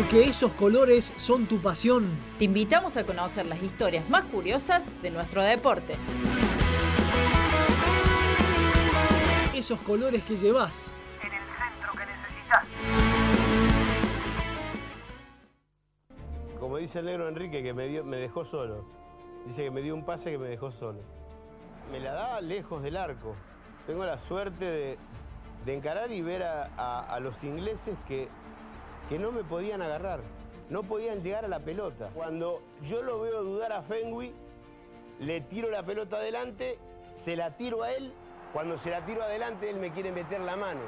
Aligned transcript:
Porque 0.00 0.24
esos 0.30 0.54
colores 0.54 1.12
son 1.18 1.44
tu 1.44 1.58
pasión. 1.60 2.08
Te 2.38 2.46
invitamos 2.46 2.96
a 2.96 3.04
conocer 3.04 3.44
las 3.44 3.62
historias 3.62 4.08
más 4.08 4.24
curiosas 4.24 4.88
de 5.02 5.10
nuestro 5.10 5.42
deporte. 5.42 5.94
Esos 9.54 9.78
colores 9.82 10.24
que 10.24 10.36
llevas. 10.38 10.90
en 11.22 11.34
el 11.34 11.42
centro 11.42 11.92
que 11.92 12.06
necesitas. 12.06 12.64
Como 16.58 16.78
dice 16.78 17.00
el 17.00 17.04
negro 17.04 17.28
Enrique, 17.28 17.62
que 17.62 17.74
me, 17.74 17.86
dio- 17.88 18.02
me 18.02 18.16
dejó 18.16 18.46
solo. 18.46 18.86
Dice 19.44 19.64
que 19.64 19.70
me 19.70 19.82
dio 19.82 19.94
un 19.94 20.06
pase 20.06 20.30
que 20.30 20.38
me 20.38 20.48
dejó 20.48 20.70
solo. 20.72 21.00
Me 21.92 22.00
la 22.00 22.12
daba 22.12 22.40
lejos 22.40 22.82
del 22.82 22.96
arco. 22.96 23.34
Tengo 23.86 24.06
la 24.06 24.18
suerte 24.18 24.64
de, 24.64 24.98
de 25.66 25.74
encarar 25.76 26.10
y 26.10 26.22
ver 26.22 26.42
a, 26.44 26.70
a- 26.78 27.00
a 27.14 27.20
los 27.20 27.44
ingleses 27.44 27.96
que, 28.08 28.28
que 29.10 29.18
no 29.18 29.32
me 29.32 29.42
podían 29.42 29.82
agarrar. 29.82 30.20
No 30.70 30.84
podían 30.84 31.20
llegar 31.20 31.44
a 31.44 31.48
la 31.48 31.58
pelota. 31.58 32.10
Cuando 32.14 32.62
yo 32.84 33.02
lo 33.02 33.20
veo 33.20 33.42
dudar 33.42 33.72
a 33.72 33.82
Fenwi, 33.82 34.32
le 35.18 35.40
tiro 35.40 35.68
la 35.68 35.82
pelota 35.82 36.18
adelante, 36.18 36.78
se 37.16 37.34
la 37.34 37.56
tiro 37.56 37.82
a 37.82 37.92
él. 37.92 38.12
Cuando 38.52 38.78
se 38.78 38.88
la 38.88 39.04
tiro 39.04 39.24
adelante, 39.24 39.68
él 39.68 39.76
me 39.78 39.90
quiere 39.90 40.12
meter 40.12 40.40
la 40.40 40.54
mano. 40.54 40.80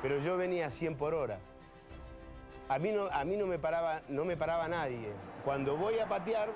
Pero 0.00 0.18
yo 0.18 0.38
venía 0.38 0.68
a 0.68 0.70
100 0.70 0.96
por 0.96 1.12
hora. 1.12 1.38
A 2.70 2.78
mí, 2.78 2.90
no, 2.90 3.04
a 3.04 3.22
mí 3.24 3.36
no, 3.36 3.46
me 3.46 3.58
paraba, 3.58 4.00
no 4.08 4.24
me 4.24 4.36
paraba 4.36 4.66
nadie. 4.66 5.12
Cuando 5.44 5.76
voy 5.76 5.98
a 5.98 6.08
patear, 6.08 6.48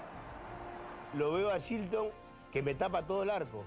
lo 1.13 1.35
veo 1.35 1.51
a 1.51 1.59
Shilton 1.59 2.09
que 2.53 2.63
me 2.63 2.75
tapa 2.75 3.03
todo 3.03 3.23
el 3.23 3.31
arco. 3.31 3.65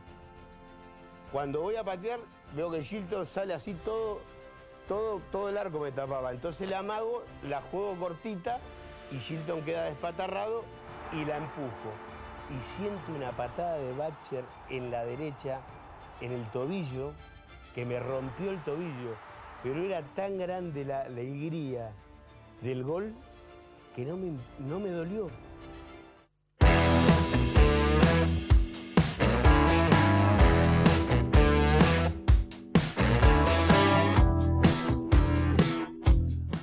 Cuando 1.32 1.62
voy 1.62 1.76
a 1.76 1.84
patear, 1.84 2.20
veo 2.56 2.72
que 2.72 2.82
Shilton 2.82 3.28
sale 3.28 3.54
así 3.54 3.76
todo, 3.86 4.20
todo, 4.88 5.22
todo 5.32 5.50
el 5.50 5.58
arco 5.58 5.80
me 5.80 5.92
tapaba. 5.92 6.32
Entonces 6.32 6.70
le 6.70 6.76
amago, 6.76 7.24
la 7.44 7.62
juego 7.62 7.96
cortita 7.96 8.60
y 9.12 9.18
Shilton 9.18 9.64
queda 9.64 9.86
despatarrado 9.86 10.64
y 11.12 11.26
la 11.26 11.38
empujo. 11.38 11.92
Y 12.56 12.62
siento 12.62 13.12
una 13.16 13.32
patada 13.32 13.78
de 13.78 13.94
Batcher 13.94 14.44
en 14.70 14.92
la 14.92 15.06
derecha, 15.06 15.62
en 16.22 16.32
el 16.32 16.46
tobillo, 16.52 17.14
que 17.74 17.86
me 17.86 18.00
rompió 18.00 18.52
el 18.52 18.62
tobillo. 18.64 19.16
Pero 19.64 19.82
era 19.82 20.02
tan 20.16 20.38
grande 20.38 20.84
la, 20.84 21.04
la 21.04 21.06
alegría 21.06 21.92
del 22.62 22.84
gol 22.84 23.14
que 23.96 24.06
no 24.06 24.18
me, 24.18 24.38
no 24.60 24.80
me 24.80 24.90
dolió. 24.90 25.30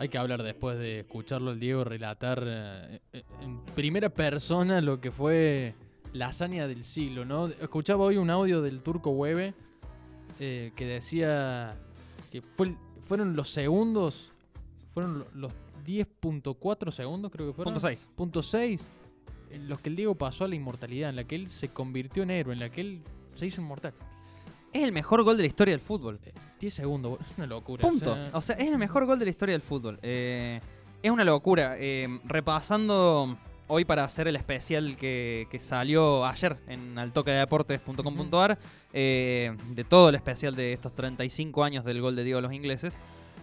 Hay 0.01 0.09
que 0.09 0.17
hablar 0.17 0.43
después 0.43 0.79
de 0.79 1.01
escucharlo 1.01 1.51
el 1.51 1.61
Diego 1.61 1.85
relatar 1.85 2.43
eh, 2.47 3.01
eh, 3.13 3.23
en 3.43 3.61
primera 3.75 4.09
persona 4.09 4.81
lo 4.81 4.99
que 4.99 5.11
fue 5.11 5.75
la 6.15 6.29
hazaña 6.29 6.67
del 6.67 6.85
siglo, 6.85 7.27
¿no? 7.27 7.49
Escuchaba 7.49 8.05
hoy 8.05 8.17
un 8.17 8.31
audio 8.31 8.63
del 8.63 8.81
turco 8.81 9.11
Hueve 9.11 9.53
eh, 10.39 10.73
que 10.75 10.87
decía 10.87 11.77
que 12.33 12.41
fue 12.41 12.75
fueron 13.05 13.37
los 13.37 13.51
segundos, 13.51 14.31
fueron 14.95 15.19
lo- 15.19 15.27
los 15.35 15.53
10.4 15.85 16.91
segundos 16.93 17.31
creo 17.31 17.49
que 17.49 17.53
fueron. 17.53 17.75
Punto. 17.75 17.87
Punto 18.17 18.43
seis, 18.43 18.89
en 19.51 19.69
los 19.69 19.81
que 19.81 19.91
el 19.91 19.97
Diego 19.97 20.15
pasó 20.15 20.45
a 20.45 20.49
la 20.49 20.55
inmortalidad, 20.55 21.11
en 21.11 21.17
la 21.17 21.25
que 21.25 21.35
él 21.35 21.47
se 21.49 21.69
convirtió 21.69 22.23
en 22.23 22.31
héroe, 22.31 22.55
en 22.55 22.61
la 22.61 22.71
que 22.71 22.81
él 22.81 23.03
se 23.35 23.45
hizo 23.47 23.61
inmortal. 23.61 23.93
Es 24.73 24.83
el 24.83 24.93
mejor 24.93 25.23
gol 25.25 25.37
de 25.37 25.43
la 25.43 25.47
historia 25.49 25.73
del 25.73 25.81
fútbol. 25.81 26.21
Eh, 26.25 26.33
10 26.61 26.75
segundos, 26.75 27.19
es 27.21 27.39
una 27.39 27.47
locura. 27.47 27.85
o 27.87 27.91
Punto. 27.91 28.15
sea, 28.15 28.31
O 28.35 28.41
sea, 28.41 28.57
es 28.57 28.69
el 28.69 28.79
mejor 28.79 29.07
gol 29.07 29.19
de 29.19 29.25
la 29.25 29.31
historia 29.31 29.55
del 29.55 29.63
fútbol. 29.63 29.99
Eh, 30.03 30.61
es 31.03 31.11
una 31.11 31.25
locura. 31.25 31.77
Eh, 31.79 32.21
repasando 32.25 33.37
hoy 33.73 33.85
para 33.85 34.05
hacer 34.05 34.27
el 34.29 34.37
especial 34.37 34.97
que, 34.97 35.47
que 35.51 35.61
salió 35.61 36.27
ayer 36.27 36.57
en 36.67 36.99
altoquedeportes.com.ar, 36.99 38.59
eh, 38.93 39.57
de 39.71 39.85
todo 39.85 40.09
el 40.09 40.17
especial 40.17 40.57
de 40.57 40.73
estos 40.73 40.93
35 40.95 41.63
años 41.63 41.85
del 41.85 42.01
gol 42.01 42.17
de 42.17 42.25
Diego 42.25 42.41
a 42.41 42.43
los 42.43 42.53
ingleses, 42.53 42.99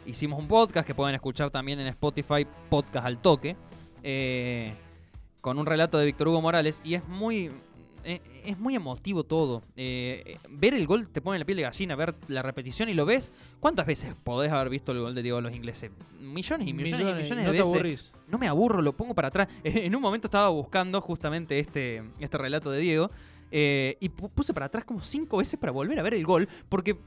hicimos 0.06 0.38
un 0.40 0.48
podcast 0.48 0.86
que 0.86 0.94
pueden 0.94 1.16
escuchar 1.16 1.50
también 1.50 1.80
en 1.80 1.88
Spotify, 1.88 2.46
Podcast 2.70 3.06
al 3.06 3.22
Toque, 3.22 3.56
eh, 4.04 4.74
con 5.40 5.58
un 5.60 5.66
relato 5.66 5.98
de 5.98 6.06
Víctor 6.06 6.28
Hugo 6.28 6.42
Morales, 6.42 6.82
y 6.84 6.96
es 6.96 7.08
muy... 7.08 7.50
eh, 8.08 8.22
Es 8.46 8.58
muy 8.58 8.76
emotivo 8.76 9.24
todo. 9.24 9.62
Eh, 9.76 10.24
eh, 10.26 10.38
ver 10.50 10.74
el 10.74 10.88
gol 10.88 11.10
te 11.10 11.22
pone 11.22 11.38
la 11.40 11.46
piel 11.46 11.58
de 11.58 11.64
gallina, 11.64 11.96
ver 11.96 12.16
la 12.28 12.42
repetición 12.42 12.90
y 12.90 12.94
lo 12.94 13.06
ves. 13.06 13.34
¿Cuántas 13.60 13.86
veces 13.86 14.14
podés 14.24 14.52
haber 14.52 14.70
visto 14.70 14.92
el 14.92 15.00
gol 15.02 15.14
de 15.16 15.22
Diego 15.22 15.38
a 15.38 15.42
los 15.42 15.54
ingleses? 15.54 15.92
Millones 16.20 16.68
y 16.68 16.74
millones, 16.74 17.00
y 17.02 17.04
millones 17.04 17.30
no 17.30 17.36
de 17.38 17.46
te 17.46 17.52
veces. 17.52 17.66
aburrís. 17.68 18.12
No 18.28 18.38
me 18.38 18.48
aburro, 18.48 18.82
lo 18.82 18.94
pongo 18.94 19.14
para 19.14 19.28
atrás. 19.28 19.48
en 19.64 19.96
un 19.96 20.02
momento 20.02 20.28
estaba 20.28 20.50
buscando 20.50 21.00
justamente 21.02 21.60
este, 21.60 22.04
este 22.20 22.38
relato 22.38 22.72
de 22.72 22.80
Diego 22.80 23.12
eh, 23.52 23.98
y 24.00 24.10
pu- 24.10 24.30
puse 24.30 24.54
para 24.54 24.66
atrás 24.68 24.84
como 24.86 25.02
cinco 25.02 25.38
veces 25.38 25.60
para 25.60 25.72
volver 25.72 26.00
a 26.00 26.04
ver 26.04 26.14
el 26.16 26.26
gol 26.26 26.48
porque 26.70 26.98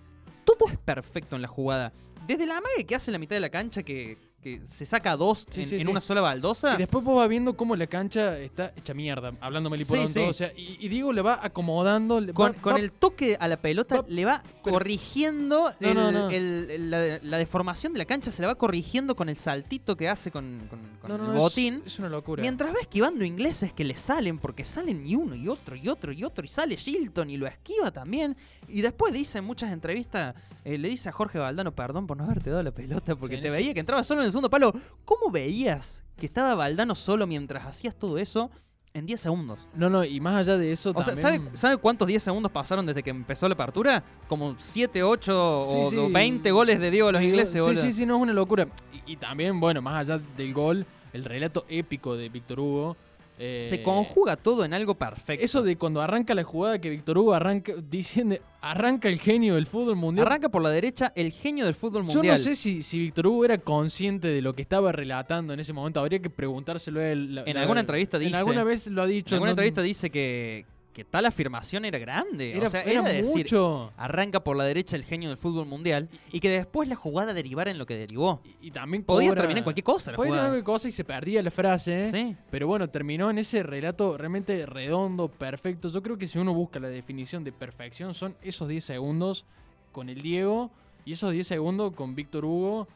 todo 0.45 0.71
es 0.71 0.79
perfecto 0.79 1.37
en 1.37 1.43
la 1.43 1.49
jugada. 1.49 1.93
Desde 2.27 2.47
la 2.47 2.59
amague 2.59 2.85
que 2.87 2.95
hace 2.95 3.11
en 3.11 3.15
la 3.15 3.19
mitad 3.19 3.37
de 3.37 3.41
la 3.41 3.51
cancha 3.51 3.83
que, 3.83 4.17
que 4.43 4.61
se 4.67 4.87
saca 4.87 5.17
dos 5.17 5.47
Sí, 5.51 5.63
en, 5.63 5.69
sí, 5.69 5.75
en 5.77 5.81
sí. 5.83 5.87
una 5.89 6.01
sola 6.01 6.21
baldosa. 6.23 6.75
Y 6.75 6.79
después 6.79 7.05
vos 7.05 7.17
vas 7.17 7.29
viendo 7.29 7.57
cómo 7.57 7.77
la 7.77 7.87
cancha 7.87 8.39
está 8.39 8.73
hecha 8.77 8.95
mierda, 8.95 9.33
pronto. 9.33 10.09
sí. 10.09 10.21
O 10.21 10.33
sea, 10.33 10.53
y, 10.57 10.79
y 10.81 10.89
Diego 10.89 11.13
le 11.13 11.21
va 11.23 11.39
acomodando. 11.43 12.21
le 12.21 12.33
Con, 12.33 12.53
va- 12.53 12.55
con 12.55 12.75
va- 12.75 12.79
el 12.79 12.93
toque 12.93 13.37
a 13.39 13.49
la 13.49 13.57
pelota 13.59 13.97
va- 14.03 14.05
le 14.09 14.25
va 14.25 14.43
corrigiendo 14.63 15.73
No, 15.81 15.89
el- 15.89 15.95
no, 15.95 16.13
no. 16.13 16.31
el- 16.31 16.67
el- 16.71 16.91
la, 16.91 17.19
la 17.23 17.39
deformación 17.39 17.93
de 17.93 17.99
la 17.99 18.05
cancha, 18.05 18.31
se 18.31 18.43
la 18.43 18.49
va 18.49 18.55
corrigiendo 18.55 19.15
con 19.15 19.29
el 19.29 19.37
saltito 19.37 19.97
que 19.97 20.09
hace 20.09 20.31
con, 20.31 20.69
con- 21.03 21.11
el 21.21 21.37
es- 21.37 21.43
botín. 21.43 21.83
Es, 21.87 21.99
una 21.99 22.09
locura. 22.09 22.41
Mientras 22.41 22.73
va 22.75 22.81
esquivando 22.81 23.25
ingleses 23.25 23.73
que 23.73 23.85
le 23.85 23.95
salen, 23.95 24.39
porque 24.39 24.65
salen 24.65 25.07
y 25.07 25.15
uno 25.17 25.35
y 25.35 25.49
otro 25.49 25.77
y 25.77 25.89
otro 25.89 26.13
y 26.13 26.25
otro, 26.25 26.45
y 26.45 26.49
sale 26.49 26.77
Shilton 26.77 27.31
y 27.31 27.37
lo 27.37 27.47
esquiva 27.47 27.91
también. 27.91 28.37
Y 28.69 28.81
después 28.83 29.13
dice 29.13 29.39
en 29.39 29.45
muchas 29.45 29.73
entrevistas, 29.73 30.35
eh, 30.65 30.79
le 30.79 30.89
dice 30.89 31.09
a 31.09 31.13
Jorge 31.13 31.39
Valdano, 31.39 31.73
perdón 31.73 32.07
por 32.07 32.17
no 32.17 32.25
haberte 32.25 32.51
dado 32.51 32.63
la 32.63 32.71
pelota, 32.71 33.17
porque 33.17 33.39
te 33.39 33.51
veía 33.51 33.75
que 33.75 33.81
entraba 33.81 34.03
solo 34.05 34.23
en 34.23 34.30
el 34.31 34.33
segundo 34.33 34.51
palo. 34.51 34.73
¿Cómo 35.05 35.31
veías 35.31 36.03
que 36.17 36.27
estaba 36.27 36.55
Valdano 36.55 36.95
solo 36.95 37.27
mientras 37.27 37.67
hacías 37.67 37.95
todo 37.97 38.19
eso 38.19 38.51
en 38.95 39.07
10 39.07 39.21
segundos? 39.21 39.59
No, 39.75 39.89
no, 39.91 40.03
y 40.05 40.19
más 40.21 40.35
allá 40.37 40.57
de 40.57 40.73
eso 40.73 40.93
O 40.95 41.03
sea. 41.03 41.15
¿sabe, 41.17 41.41
sabe 41.55 41.77
cuántos 41.77 42.09
10 42.09 42.23
segundos 42.23 42.51
pasaron 42.51 42.85
desde 42.87 43.03
que 43.03 43.11
empezó 43.11 43.49
la 43.49 43.55
apertura? 43.55 44.03
Como 44.29 44.55
7, 44.59 45.03
8 45.03 45.65
Sí, 45.69 45.77
o 45.79 45.91
sí. 45.91 46.13
20 46.13 46.51
goles 46.51 46.81
de 46.81 46.91
Diego 46.91 47.09
a 47.09 47.13
los 47.13 47.23
ingleses, 47.23 47.53
Sí, 47.53 47.61
boludo. 47.61 47.81
sí, 47.83 47.93
sí, 47.93 48.07
no 48.07 48.17
es 48.17 48.23
una 48.23 48.33
locura. 48.33 48.67
Y, 49.07 49.13
y 49.13 49.17
también, 49.17 49.61
bueno, 49.61 49.81
más 49.83 50.09
allá 50.09 50.21
del 50.37 50.53
gol, 50.55 50.87
el 51.13 51.25
relato 51.25 51.65
épico 51.69 52.17
de 52.17 52.29
Víctor 52.29 52.61
Hugo. 52.61 52.97
Eh, 53.41 53.59
Se 53.59 53.83
conjuga 53.83 54.37
todo 54.37 54.65
en 54.65 54.75
algo 54.75 54.95
perfecto. 54.95 55.45
Eso 55.45 55.63
de 55.63 55.77
cuando 55.77 56.01
arranca 56.03 56.35
la 56.35 56.45
jugada 56.45 56.79
que 56.81 56.91
Víctor 56.91 57.17
Hugo 57.19 57.33
arranca, 57.35 57.73
diciendo, 57.91 58.37
arranca 58.61 59.09
el 59.09 59.19
genio 59.19 59.55
del 59.55 59.67
fútbol 59.67 59.97
mundial. 59.97 60.27
Arranca 60.27 60.49
por 60.51 60.61
la 60.63 60.69
derecha 60.71 61.13
el 61.17 61.33
genio 61.33 61.65
del 61.65 61.75
fútbol 61.75 62.07
Yo 62.07 62.13
mundial. 62.15 62.35
no 62.37 62.43
sé 62.43 62.55
si, 62.55 62.83
si 62.83 62.99
Víctor 62.99 63.27
Hugo 63.29 63.47
era 63.47 63.59
consciente 63.59 64.29
de 64.29 64.43
lo 64.43 64.55
que 64.55 64.63
estaba 64.63 64.93
relatando 64.93 65.53
en 65.55 65.61
ese 65.61 65.73
momento. 65.73 66.01
Habría 66.01 66.21
que 66.21 66.31
preguntárselo 66.31 67.01
a 67.01 67.09
él. 67.09 67.35
La- 67.35 67.43
En 67.45 67.55
la- 67.55 67.63
alguna 67.63 67.81
entrevista 67.81 68.19
En 68.19 68.25
dice- 68.25 68.37
alguna 68.37 68.63
vez 68.63 68.87
lo 68.89 69.03
ha 69.03 69.07
dicho. 69.07 69.35
En 69.35 69.37
alguna 69.37 69.49
no- 69.49 69.53
entrevista 69.53 69.83
dice 69.83 70.11
que, 70.11 70.67
tal 71.05 71.27
afirmación 71.27 71.85
era 71.85 71.99
grande. 71.99 72.57
Era, 72.57 72.67
o 72.67 72.71
sea, 72.71 72.83
era 72.83 72.93
era 72.93 73.03
de 73.03 73.13
decir, 73.23 73.45
mucho. 73.45 73.93
arranca 73.97 74.43
por 74.45 74.57
la 74.57 74.65
derecha 74.65 74.97
el 74.97 75.05
genio 75.05 75.29
del 75.29 75.39
fútbol 75.39 75.67
mundial 75.67 76.09
y 76.33 76.41
que 76.41 76.49
después 76.51 76.89
la 76.89 76.97
jugada 76.97 77.33
derivara 77.35 77.71
en 77.71 77.79
lo 77.79 77.87
que 77.87 77.97
derivó. 77.97 78.41
Y, 78.61 78.69
y 78.69 78.71
también 78.71 79.03
Podía 79.05 79.29
cobra- 79.31 79.41
terminar 79.43 79.59
en 79.59 79.65
cualquier 79.65 79.85
cosa 79.85 80.11
la 80.13 80.17
Podía 80.17 80.31
terminar 80.33 80.47
en 80.47 80.51
cualquier 80.63 80.65
cosa 80.75 80.89
y 80.89 80.93
se 80.93 81.05
perdía 81.05 81.43
la 81.43 81.51
frase. 81.51 82.05
¿eh? 82.07 82.11
Sí. 82.11 82.37
Pero 82.51 82.67
bueno, 82.67 82.89
terminó 82.89 83.31
en 83.31 83.39
ese 83.39 83.63
relato 83.63 84.17
realmente 84.19 84.67
redondo, 84.67 85.29
perfecto. 85.29 85.91
Yo 85.91 86.03
creo 86.03 86.19
que 86.19 86.27
si 86.27 86.39
uno 86.39 86.55
busca 86.55 86.81
la 86.81 86.89
definición 86.89 87.45
de 87.45 87.53
perfección, 87.53 88.15
son 88.15 88.37
esos 88.43 88.69
10 88.69 88.85
segundos 88.85 89.47
con 89.93 90.09
el 90.09 90.19
Diego 90.21 90.71
y 91.05 91.13
esos 91.13 91.33
10 91.33 91.47
segundos 91.47 91.93
con 91.95 92.15
Víctor 92.15 92.45
Hugo, 92.45 92.87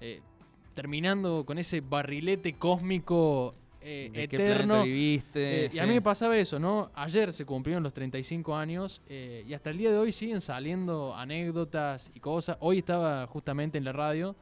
eh, 0.00 0.20
terminando 0.74 1.44
con 1.44 1.58
ese 1.58 1.80
barrilete 1.80 2.52
cósmico 2.54 3.54
eh, 3.88 4.10
¿De 4.12 4.24
eterno. 4.24 4.84
viviste? 4.84 5.64
Eh, 5.64 5.70
y 5.72 5.78
a 5.78 5.86
mí 5.86 5.94
me 5.94 6.02
pasaba 6.02 6.36
eso, 6.36 6.58
¿no? 6.58 6.90
Ayer 6.94 7.32
se 7.32 7.44
cumplieron 7.46 7.82
los 7.82 7.94
35 7.94 8.54
años 8.54 9.00
eh, 9.08 9.44
y 9.46 9.54
hasta 9.54 9.70
el 9.70 9.78
día 9.78 9.90
de 9.90 9.96
hoy 9.96 10.12
siguen 10.12 10.40
saliendo 10.40 11.14
anécdotas 11.16 12.10
y 12.14 12.20
cosas. 12.20 12.58
Hoy 12.60 12.78
estaba 12.78 13.26
justamente 13.26 13.78
en 13.78 13.84
la 13.84 13.92
radio 13.92 14.36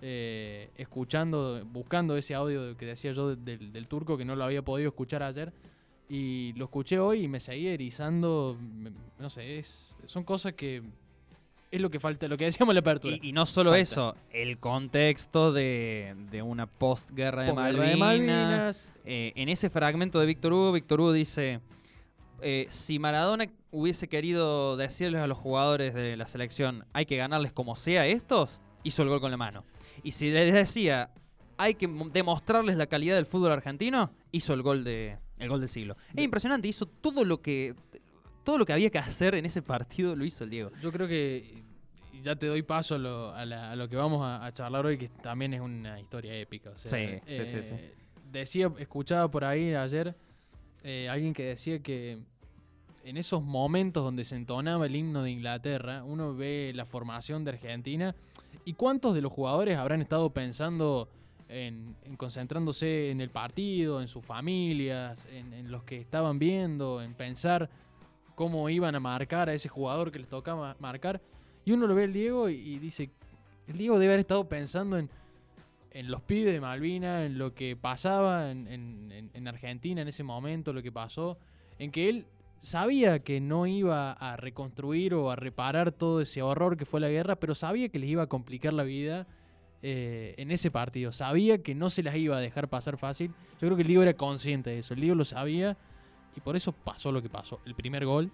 eh, 0.00 0.70
escuchando, 0.76 1.62
buscando 1.66 2.16
ese 2.16 2.34
audio 2.34 2.76
que 2.76 2.86
decía 2.86 3.12
yo 3.12 3.36
del, 3.36 3.72
del 3.72 3.88
turco 3.88 4.16
que 4.16 4.24
no 4.24 4.34
lo 4.34 4.44
había 4.44 4.62
podido 4.62 4.88
escuchar 4.88 5.22
ayer. 5.22 5.52
Y 6.08 6.52
lo 6.54 6.66
escuché 6.66 6.98
hoy 6.98 7.24
y 7.24 7.28
me 7.28 7.40
seguía 7.40 7.72
erizando. 7.72 8.56
No 9.18 9.28
sé, 9.28 9.58
es, 9.58 9.94
son 10.06 10.24
cosas 10.24 10.54
que 10.54 10.82
es 11.70 11.80
lo 11.80 11.88
que 11.90 11.98
falta, 12.00 12.28
lo 12.28 12.36
que 12.36 12.44
decíamos 12.46 12.72
en 12.72 12.76
la 12.76 12.80
apertura. 12.80 13.16
Y, 13.20 13.28
y 13.28 13.32
no 13.32 13.44
solo 13.46 13.70
Falta. 13.70 13.82
eso, 13.82 14.16
el 14.30 14.58
contexto 14.58 15.52
de, 15.52 16.14
de 16.30 16.42
una 16.42 16.66
postguerra 16.66 17.42
de 17.42 17.52
Malvinas. 17.52 17.90
de 17.90 17.96
Malvinas. 17.96 18.88
Eh, 19.04 19.32
en 19.36 19.48
ese 19.48 19.68
fragmento 19.70 20.20
de 20.20 20.26
Víctor 20.26 20.52
Hugo, 20.52 20.72
Víctor 20.72 21.00
Hugo 21.00 21.12
dice, 21.12 21.60
eh, 22.42 22.66
si 22.70 22.98
Maradona 22.98 23.46
hubiese 23.70 24.08
querido 24.08 24.76
decirles 24.76 25.20
a 25.20 25.26
los 25.26 25.38
jugadores 25.38 25.92
de 25.94 26.16
la 26.16 26.26
selección, 26.26 26.84
hay 26.92 27.04
que 27.06 27.16
ganarles 27.16 27.52
como 27.52 27.76
sea 27.76 28.06
estos, 28.06 28.60
hizo 28.82 29.02
el 29.02 29.08
gol 29.08 29.20
con 29.20 29.30
la 29.30 29.36
mano. 29.36 29.64
Y 30.02 30.12
si 30.12 30.30
les 30.30 30.52
decía, 30.52 31.10
hay 31.58 31.74
que 31.74 31.88
mo- 31.88 32.08
demostrarles 32.08 32.76
la 32.76 32.86
calidad 32.86 33.16
del 33.16 33.26
fútbol 33.26 33.52
argentino, 33.52 34.10
hizo 34.32 34.54
el 34.54 34.62
gol 34.62 34.84
de 34.84 35.18
el 35.38 35.48
gol 35.50 35.60
del 35.60 35.68
siglo. 35.68 35.96
Es 36.14 36.24
impresionante, 36.24 36.66
hizo 36.68 36.86
todo 36.86 37.24
lo 37.24 37.42
que 37.42 37.74
todo 38.46 38.58
lo 38.58 38.64
que 38.64 38.72
había 38.72 38.90
que 38.90 38.98
hacer 39.00 39.34
en 39.34 39.44
ese 39.44 39.60
partido 39.60 40.14
lo 40.14 40.24
hizo 40.24 40.44
el 40.44 40.50
Diego. 40.50 40.70
Yo 40.80 40.92
creo 40.92 41.08
que 41.08 41.64
ya 42.22 42.36
te 42.36 42.46
doy 42.46 42.62
paso 42.62 42.94
a 42.94 42.98
lo, 42.98 43.34
a 43.34 43.44
la- 43.44 43.72
a 43.72 43.76
lo 43.76 43.88
que 43.88 43.96
vamos 43.96 44.22
a, 44.22 44.46
a 44.46 44.52
charlar 44.52 44.86
hoy, 44.86 44.96
que 44.96 45.08
también 45.08 45.52
es 45.52 45.60
una 45.60 45.98
historia 46.00 46.32
épica. 46.34 46.70
o 46.70 46.78
sea, 46.78 46.90
Sí, 46.90 47.18
sí, 47.26 47.44
sí, 47.46 47.62
sí. 47.64 47.74
eh, 47.76 47.94
Decía, 48.30 48.70
escuchaba 48.78 49.28
por 49.30 49.44
ahí 49.44 49.74
ayer 49.74 50.14
eh, 50.84 51.08
alguien 51.08 51.34
que 51.34 51.42
decía 51.44 51.80
que 51.82 52.18
en 53.02 53.16
esos 53.16 53.42
momentos 53.42 54.04
donde 54.04 54.24
se 54.24 54.36
entonaba 54.36 54.86
el 54.86 54.94
himno 54.94 55.22
de 55.24 55.30
Inglaterra, 55.32 56.04
uno 56.04 56.34
ve 56.34 56.70
la 56.74 56.84
formación 56.86 57.44
de 57.44 57.50
Argentina 57.50 58.14
y 58.64 58.74
cuántos 58.74 59.14
de 59.14 59.22
los 59.22 59.32
jugadores 59.32 59.76
habrán 59.76 60.00
estado 60.02 60.30
pensando 60.30 61.08
en, 61.48 61.96
en 62.04 62.16
concentrándose 62.16 63.10
en 63.10 63.20
el 63.20 63.30
partido, 63.30 64.00
en 64.00 64.08
sus 64.08 64.24
familias, 64.24 65.26
en, 65.32 65.52
en 65.52 65.70
los 65.72 65.82
que 65.84 65.98
estaban 65.98 66.38
viendo, 66.38 67.00
en 67.02 67.14
pensar 67.14 67.68
cómo 68.36 68.68
iban 68.70 68.94
a 68.94 69.00
marcar 69.00 69.48
a 69.48 69.54
ese 69.54 69.68
jugador 69.68 70.12
que 70.12 70.20
les 70.20 70.28
tocaba 70.28 70.76
marcar. 70.78 71.20
Y 71.64 71.72
uno 71.72 71.88
lo 71.88 71.96
ve 71.96 72.04
el 72.04 72.12
Diego 72.12 72.48
y, 72.48 72.78
dice, 72.78 73.10
el 73.66 73.76
Diego 73.76 73.98
debe 73.98 74.12
haber 74.12 74.20
estado 74.20 74.48
pensando 74.48 74.96
en, 74.98 75.10
en 75.90 76.08
los 76.08 76.22
pibes 76.22 76.52
de 76.54 76.60
Malvina, 76.60 77.24
en 77.26 77.38
lo 77.38 77.52
que 77.54 77.74
pasaba 77.74 78.52
en- 78.52 78.68
en 79.34 79.48
Argentina 79.48 80.00
en 80.02 80.06
ese 80.08 80.22
momento, 80.22 80.72
lo 80.72 80.82
que 80.82 80.92
pasó, 80.92 81.36
en 81.80 81.90
que 81.90 82.08
él 82.08 82.26
sabía 82.60 83.18
que 83.20 83.40
no 83.40 83.66
iba 83.66 84.12
a 84.12 84.36
reconstruir 84.36 85.14
o 85.14 85.30
a 85.30 85.36
reparar 85.36 85.90
todo 85.92 86.20
ese 86.20 86.40
horror 86.42 86.76
que 86.76 86.86
fue 86.86 87.00
la 87.00 87.08
guerra, 87.08 87.36
pero 87.36 87.54
sabía 87.54 87.88
que 87.88 87.98
les 87.98 88.10
iba 88.10 88.22
a 88.22 88.26
complicar 88.28 88.72
la 88.72 88.82
vida 88.84 89.26
eh, 89.82 90.34
en 90.38 90.50
ese 90.50 90.70
partido. 90.70 91.12
Sabía 91.12 91.62
que 91.62 91.74
no 91.74 91.90
se 91.90 92.02
las 92.02 92.16
iba 92.16 92.36
a 92.36 92.40
dejar 92.40 92.68
pasar 92.68 92.96
fácil. 92.96 93.30
Yo 93.60 93.68
creo 93.68 93.76
que 93.76 93.82
el 93.82 93.88
Diego 93.88 94.02
era 94.02 94.14
consciente 94.14 94.70
de 94.70 94.78
eso. 94.80 94.94
El 94.94 95.00
Diego 95.00 95.14
lo 95.16 95.24
sabía 95.24 95.76
y 96.36 96.40
por 96.40 96.54
eso 96.56 96.72
pasó 96.72 97.10
lo 97.10 97.22
que 97.22 97.28
pasó. 97.28 97.60
El 97.64 97.74
primer 97.74 98.04
gol, 98.04 98.30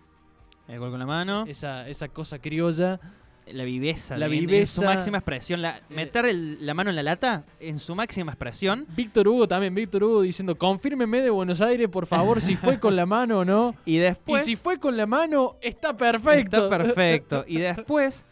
El 0.69 0.79
gol 0.79 0.91
con 0.91 0.99
la 1.01 1.07
mano, 1.07 1.45
esa, 1.47 1.89
esa 1.89 2.09
cosa 2.09 2.39
criolla. 2.41 3.01
la 3.47 3.65
viveza, 3.65 4.17
la 4.17 4.29
de- 4.29 4.37
en 4.39 4.47
viveza, 4.47 4.81
su 4.81 4.87
máxima 4.87 5.19
expresión, 5.19 5.61
la- 5.63 5.79
eh, 5.79 5.83
meter 5.91 6.27
el- 6.27 6.65
la 6.65 6.75
mano 6.75 6.91
en 6.91 6.97
la 6.97 7.03
lata 7.03 7.45
en 7.59 7.81
su 7.81 7.93
máxima 7.97 8.31
expresión 8.31 8.87
Víctor 8.95 9.27
Hugo 9.27 9.49
también, 9.49 9.75
Víctor 9.75 10.05
Hugo 10.05 10.23
diciendo, 10.23 10.57
confírmeme 10.57 11.21
de 11.21 11.31
Buenos 11.31 11.61
Aires, 11.61 11.89
por 11.89 12.07
favor, 12.07 12.41
si 12.41 12.55
fue 12.55 12.79
con 12.79 12.95
la 12.95 13.05
mano 13.05 13.41
o 13.41 13.45
no. 13.45 13.75
y 13.85 13.97
después 13.99 14.43
y 14.43 14.45
si 14.53 14.57
fue 14.57 14.79
con 14.79 14.97
la 14.97 15.07
mano, 15.07 15.57
está 15.61 15.97
perfecto. 15.97 16.65
Está 16.65 16.69
perfecto. 16.79 17.45
Y 17.49 17.59
después, 17.59 18.27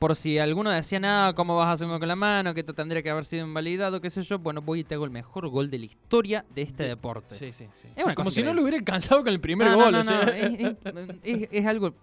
por 0.00 0.16
si 0.16 0.38
alguno 0.38 0.70
decía, 0.70 0.98
nada, 0.98 1.34
¿cómo 1.34 1.56
vas 1.56 1.68
a 1.68 1.72
hacer 1.72 1.86
uno 1.86 1.98
con 2.00 2.08
la 2.08 2.16
mano? 2.16 2.54
Que 2.54 2.60
esto 2.60 2.72
tendría 2.74 3.02
que 3.02 3.10
haber 3.10 3.24
sido 3.26 3.46
invalidado, 3.46 4.00
qué 4.00 4.08
sé 4.10 4.22
yo. 4.22 4.38
Bueno, 4.38 4.62
voy 4.62 4.80
y 4.80 4.84
te 4.84 4.94
hago 4.96 5.04
el 5.04 5.10
mejor 5.10 5.46
gol 5.48 5.70
de 5.70 5.78
la 5.78 5.84
historia 5.84 6.44
de 6.54 6.62
este 6.62 6.84
De- 6.84 6.88
deporte. 6.88 7.36
Sí, 7.36 7.52
sí, 7.52 7.66
sí. 7.74 7.86
Es 7.94 8.06
Como 8.14 8.30
si 8.30 8.42
no 8.42 8.54
lo 8.54 8.62
hubiera 8.62 8.78
alcanzado 8.78 9.22
con 9.22 9.28
el 9.28 9.40
primer 9.40 9.68
No, 9.68 9.76
gol. 9.76 9.92
no, 9.92 9.98
o 10.00 10.02
no, 10.02 10.04
sea. 10.04 10.24
no, 10.24 10.32
es, 10.32 10.60
es- 10.60 11.42
es- 11.42 11.48
es 11.52 11.66
algo 11.66 11.94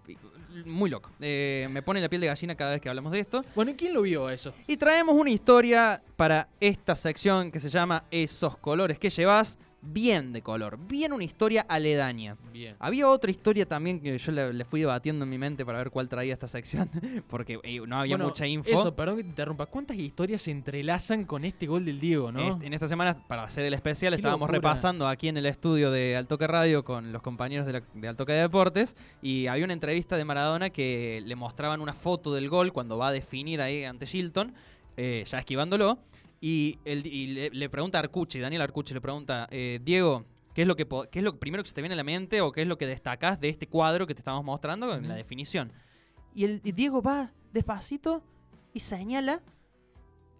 muy 0.64 0.90
loco. 0.90 1.10
Eh, 1.20 1.68
me 1.70 1.82
pone 1.82 2.00
la 2.00 2.08
piel 2.08 2.20
de 2.20 2.28
gallina 2.28 2.54
cada 2.54 2.70
vez 2.70 2.80
que 2.80 2.88
hablamos 2.88 3.10
de 3.12 3.20
esto. 3.20 3.42
Bueno, 3.54 3.72
¿y 3.72 3.74
quién 3.74 3.92
lo 3.92 4.02
vio 4.02 4.30
eso? 4.30 4.54
Y 4.68 4.76
traemos 4.76 5.14
una 5.14 5.30
historia 5.30 6.00
para 6.16 6.48
esta 6.60 6.94
sección 6.96 7.50
que 7.50 7.60
se 7.60 7.68
llama 7.68 8.04
Esos 8.10 8.56
colores 8.58 8.98
que 8.98 9.10
llevas 9.10 9.58
bien 9.80 10.32
de 10.32 10.42
color. 10.42 10.78
Bien 10.88 11.12
una 11.12 11.24
historia 11.24 11.64
aledaña. 11.68 12.36
Bien. 12.52 12.74
Había 12.80 13.08
otra 13.08 13.30
historia 13.30 13.64
también 13.66 14.00
que 14.00 14.18
yo 14.18 14.32
le, 14.32 14.52
le 14.52 14.64
fui 14.64 14.80
debatiendo 14.80 15.24
en 15.24 15.30
mi 15.30 15.38
mente 15.38 15.64
para 15.64 15.78
ver 15.78 15.90
cuál 15.90 16.08
traía 16.08 16.32
esta 16.32 16.48
sección, 16.48 16.90
porque 17.28 17.60
eh, 17.62 17.80
no 17.86 18.00
había 18.00 18.16
Bueno, 18.16 18.26
mucha 18.30 18.46
info. 18.46 18.68
Eso, 18.70 18.94
perdón 18.96 19.18
que 19.18 19.22
te 19.22 19.28
interrumpa. 19.28 19.66
¿Cuántas 19.66 19.96
historias 19.96 20.42
se 20.42 20.50
entrelazan 20.50 21.24
con 21.24 21.44
este 21.44 21.66
gol 21.66 21.84
del 21.84 22.00
Diego, 22.00 22.32
no? 22.32 22.40
Est- 22.54 22.62
En 22.62 22.74
esta 22.74 22.88
semana, 22.88 23.26
para 23.28 23.44
hacer 23.44 23.64
el 23.64 23.74
especial, 23.74 24.14
estábamos 24.14 24.48
locura. 24.48 24.58
repasando 24.58 25.06
aquí 25.06 25.28
en 25.28 25.36
el 25.36 25.46
estudio 25.46 25.90
de 25.90 26.16
Altoque 26.16 26.46
Radio 26.46 26.84
con 26.84 27.12
los 27.12 27.22
compañeros 27.22 27.66
de, 27.66 27.74
la- 27.74 27.82
de 27.94 28.08
Altoque 28.08 28.32
de 28.32 28.40
Deportes 28.40 28.96
y 29.22 29.46
había 29.46 29.64
una 29.64 29.74
entrevista 29.74 30.16
de 30.16 30.24
Maradona 30.24 30.70
que 30.70 31.22
le 31.24 31.36
mostraban 31.36 31.80
una 31.80 31.94
foto 31.94 32.34
del 32.34 32.48
gol 32.48 32.72
cuando 32.72 32.98
va 32.98 33.08
a 33.08 33.12
definir 33.12 33.60
ahí 33.60 33.84
ante 33.84 34.06
Shilton, 34.06 34.54
eh, 34.96 35.24
ya 35.26 35.38
esquivándolo, 35.38 35.98
y, 36.40 36.78
él- 36.84 37.06
y 37.06 37.26
le, 37.28 37.50
le 37.50 37.68
pregunta 37.70 37.98
a 37.98 38.02
Arcucci, 38.02 38.38
Daniel 38.40 38.62
Arcucci 38.62 38.94
le 38.94 39.00
pregunta, 39.00 39.46
eh, 39.50 39.80
Diego, 39.82 40.24
¿qué 40.54 40.62
es, 40.62 40.68
lo 40.68 40.76
que 40.76 40.86
¿qué 41.10 41.18
es 41.18 41.24
lo 41.24 41.38
primero 41.38 41.62
que 41.62 41.68
se 41.68 41.74
te 41.74 41.82
viene 41.82 41.94
a 41.94 41.96
la 41.96 42.04
mente 42.04 42.40
o 42.40 42.52
qué 42.52 42.62
es 42.62 42.68
lo 42.68 42.78
que 42.78 42.86
destacás 42.86 43.40
de 43.40 43.48
este 43.48 43.66
cuadro 43.66 44.06
que 44.06 44.14
te 44.14 44.20
estamos 44.20 44.44
mostrando 44.44 44.94
en 44.94 45.08
la 45.08 45.14
definición? 45.14 45.72
Y, 46.34 46.44
el, 46.44 46.60
y 46.64 46.72
Diego 46.72 47.02
va 47.02 47.32
despacito 47.52 48.22
y 48.72 48.80
señala 48.80 49.42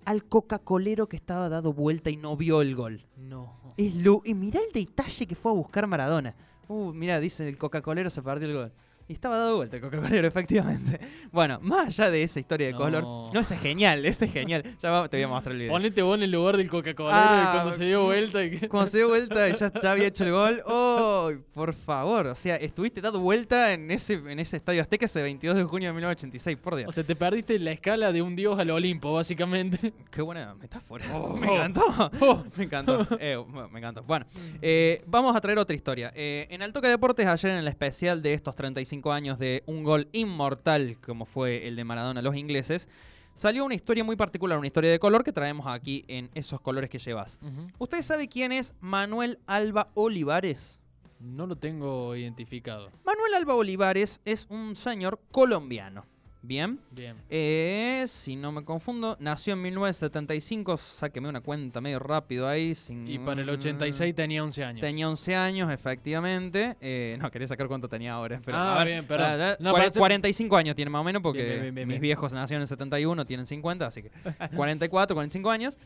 al 0.04 0.24
Coca-Colero 0.24 1.08
que 1.08 1.16
estaba 1.16 1.48
dado 1.48 1.72
vuelta 1.72 2.10
y 2.10 2.16
no 2.16 2.36
vio 2.36 2.62
el 2.62 2.74
gol. 2.74 3.06
No. 3.16 3.74
Es 3.76 3.94
lo, 3.96 4.22
y 4.24 4.34
mirá 4.34 4.60
el 4.60 4.72
detalle 4.72 5.26
que 5.26 5.34
fue 5.34 5.50
a 5.52 5.54
buscar 5.54 5.86
Maradona. 5.86 6.34
Uh, 6.68 6.92
mira, 6.92 7.18
dice 7.20 7.48
el 7.48 7.58
Coca-Colero 7.58 8.08
se 8.10 8.22
perdió 8.22 8.48
el 8.48 8.54
gol. 8.54 8.72
Y 9.10 9.14
estaba 9.14 9.38
dado 9.38 9.56
vuelta 9.56 9.76
el 9.76 9.82
Coca-Colero, 9.82 10.28
efectivamente. 10.28 11.00
Bueno, 11.32 11.58
más 11.62 11.87
allá 11.99 12.10
de 12.10 12.22
esa 12.22 12.40
historia 12.40 12.66
de 12.66 12.75
No. 12.75 12.78
color. 12.78 13.02
No, 13.32 13.40
ese 13.40 13.55
es 13.55 13.60
genial, 13.62 14.05
ese 14.05 14.26
es 14.26 14.32
genial. 14.32 14.62
Ya 14.82 14.90
va- 14.90 15.08
te 15.08 15.16
voy 15.16 15.25
a 15.25 15.28
mostrar 15.28 15.52
el 15.55 15.60
video. 15.60 15.72
Ponete 15.72 16.02
vos 16.02 16.16
en 16.19 16.25
el 16.25 16.31
lugar 16.31 16.58
del 16.58 16.69
Coca-Cola 16.69 17.10
Ah, 17.14 17.50
cuando 17.55 17.72
se 17.72 17.87
dio 17.87 18.05
vuelta. 18.05 18.44
y 18.44 18.50
que- 18.58 18.69
Cuando 18.69 18.87
se 18.90 18.99
dio 18.99 19.08
vuelta 19.08 19.49
y 19.49 19.55
ya, 19.55 19.72
ya 19.81 19.93
había 19.93 20.08
hecho 20.08 20.25
el 20.25 20.32
gol. 20.32 20.62
¡Oh! 20.66 21.32
Por 21.55 21.72
favor. 21.72 22.26
O 22.26 22.34
sea, 22.34 22.56
estuviste 22.56 23.00
dado 23.00 23.19
vuelta 23.20 23.72
en 23.72 23.90
ese, 23.90 24.14
en 24.14 24.38
ese 24.40 24.58
estadio 24.58 24.82
Azteca 24.82 25.06
ese 25.06 25.22
22 25.22 25.56
de 25.56 25.64
junio 25.64 25.88
de 25.88 25.93
1986, 25.94 26.58
por 26.58 26.76
Dios. 26.76 26.88
O 26.90 26.93
sea, 26.93 27.02
te 27.02 27.16
perdiste 27.16 27.58
la 27.58 27.70
escala 27.72 28.12
de 28.12 28.20
un 28.20 28.37
dios 28.37 28.58
al 28.58 28.70
Olimpo, 28.70 29.14
básicamente. 29.14 29.94
Qué 30.10 30.20
buena 30.20 30.55
metáfora. 30.55 31.06
Oh. 31.16 31.34
Me 31.34 31.46
encantó. 31.55 31.82
Oh. 32.20 32.44
Me 32.56 32.64
encantó. 32.64 33.06
Eh, 33.19 33.43
me 33.72 33.78
encantó. 33.78 34.02
Bueno, 34.02 34.26
eh, 34.60 35.02
vamos 35.06 35.34
a 35.34 35.40
traer 35.40 35.58
otra 35.58 35.75
historia. 35.75 36.12
Eh, 36.14 36.46
en 36.50 36.72
Toque 36.75 36.88
Deportes, 36.88 37.26
ayer 37.26 37.52
en 37.52 37.56
el 37.58 37.69
especial 37.69 38.20
de 38.20 38.34
estos 38.34 38.55
35 38.55 38.97
años 39.06 39.38
de 39.38 39.62
un 39.66 39.82
gol 39.84 40.08
inmortal, 40.12 40.98
como 41.00 41.24
fue 41.24 41.66
el 41.66 41.76
de 41.76 41.84
Maradona 41.84 42.20
a 42.20 42.22
los 42.22 42.36
ingleses, 42.36 42.88
salió 43.34 43.64
una 43.64 43.74
historia 43.74 44.04
muy 44.04 44.16
particular, 44.16 44.58
una 44.58 44.66
historia 44.66 44.90
de 44.90 44.98
color 44.98 45.22
que 45.24 45.32
traemos 45.32 45.66
aquí 45.66 46.04
en 46.08 46.30
esos 46.34 46.60
colores 46.60 46.90
que 46.90 46.98
llevas. 46.98 47.38
¿Usted 47.78 48.02
sabe 48.02 48.28
quién 48.28 48.52
es 48.52 48.74
Manuel 48.80 49.38
Alba 49.46 49.90
Olivares? 49.94 50.80
No 51.20 51.46
lo 51.46 51.56
tengo 51.56 52.14
identificado. 52.14 52.90
Manuel 53.04 53.34
Alba 53.34 53.54
Olivares 53.54 54.20
es 54.24 54.46
un 54.50 54.76
señor 54.76 55.20
colombiano. 55.31 56.05
Bien. 56.40 56.78
Bien. 56.92 57.16
Eh, 57.28 58.04
si 58.06 58.36
no 58.36 58.52
me 58.52 58.64
confundo, 58.64 59.16
nació 59.20 59.54
en 59.54 59.62
1975. 59.62 60.76
Sáqueme 60.76 61.28
una 61.28 61.40
cuenta 61.40 61.80
medio 61.80 61.98
rápido 61.98 62.48
ahí. 62.48 62.74
Sin... 62.74 63.06
Y 63.08 63.18
para 63.18 63.42
el 63.42 63.50
86 63.50 64.14
tenía 64.14 64.42
11 64.44 64.64
años. 64.64 64.80
Tenía 64.80 65.08
11 65.08 65.34
años, 65.34 65.70
efectivamente. 65.72 66.76
Eh, 66.80 67.18
no, 67.20 67.30
quería 67.30 67.48
sacar 67.48 67.66
cuánto 67.66 67.88
tenía 67.88 68.12
ahora. 68.12 68.40
Pero, 68.44 68.56
Ah, 68.56 68.76
a 68.76 68.84
ver, 68.84 68.86
bien, 68.94 69.06
perdón. 69.06 69.40
ah, 69.40 69.50
ah, 69.52 69.56
No, 69.58 69.70
cuare- 69.72 69.78
parece- 69.86 69.98
45 69.98 70.56
años 70.56 70.76
tiene 70.76 70.90
más 70.90 71.00
o 71.00 71.04
menos 71.04 71.22
porque 71.22 71.60
Bien, 71.60 71.74
bien, 71.74 71.88
mis 71.88 72.00
viejos 72.00 72.32
nacieron 72.32 72.62
en 72.62 72.68
71, 72.68 73.26
tienen 73.26 73.44
50, 73.46 73.86
así 73.86 74.02
que 74.04 74.10
44, 74.54 75.14
45 75.16 75.50
años. 75.50 75.76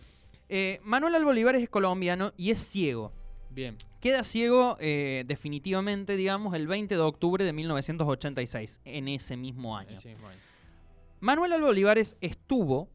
Eh, 0.48 0.80
Manuel 0.84 1.14
Alba 1.14 1.30
Olivares 1.30 1.62
es 1.62 1.70
colombiano 1.70 2.32
y 2.36 2.50
es 2.50 2.58
ciego. 2.58 3.10
Bien. 3.54 3.76
Queda 4.00 4.24
ciego 4.24 4.76
eh, 4.80 5.24
definitivamente, 5.26 6.16
digamos, 6.16 6.54
el 6.54 6.66
20 6.66 6.94
de 6.94 7.00
octubre 7.00 7.44
de 7.44 7.52
1986, 7.52 8.80
en 8.84 9.08
ese 9.08 9.36
mismo 9.36 9.76
año. 9.76 9.96
Sí, 9.96 10.14
bueno. 10.20 10.38
Manuel 11.20 11.52
Alba 11.52 11.68
Olivares 11.68 12.16
estuvo 12.20 12.88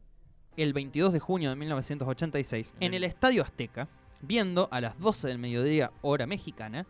el 0.56 0.72
22 0.72 1.12
de 1.12 1.20
junio 1.20 1.50
de 1.50 1.56
1986 1.56 2.74
en 2.80 2.92
el 2.92 3.04
Estadio 3.04 3.42
Azteca 3.42 3.88
viendo 4.20 4.68
a 4.70 4.80
las 4.80 4.98
12 4.98 5.28
del 5.28 5.38
mediodía 5.38 5.92
hora 6.02 6.26
mexicana 6.26 6.86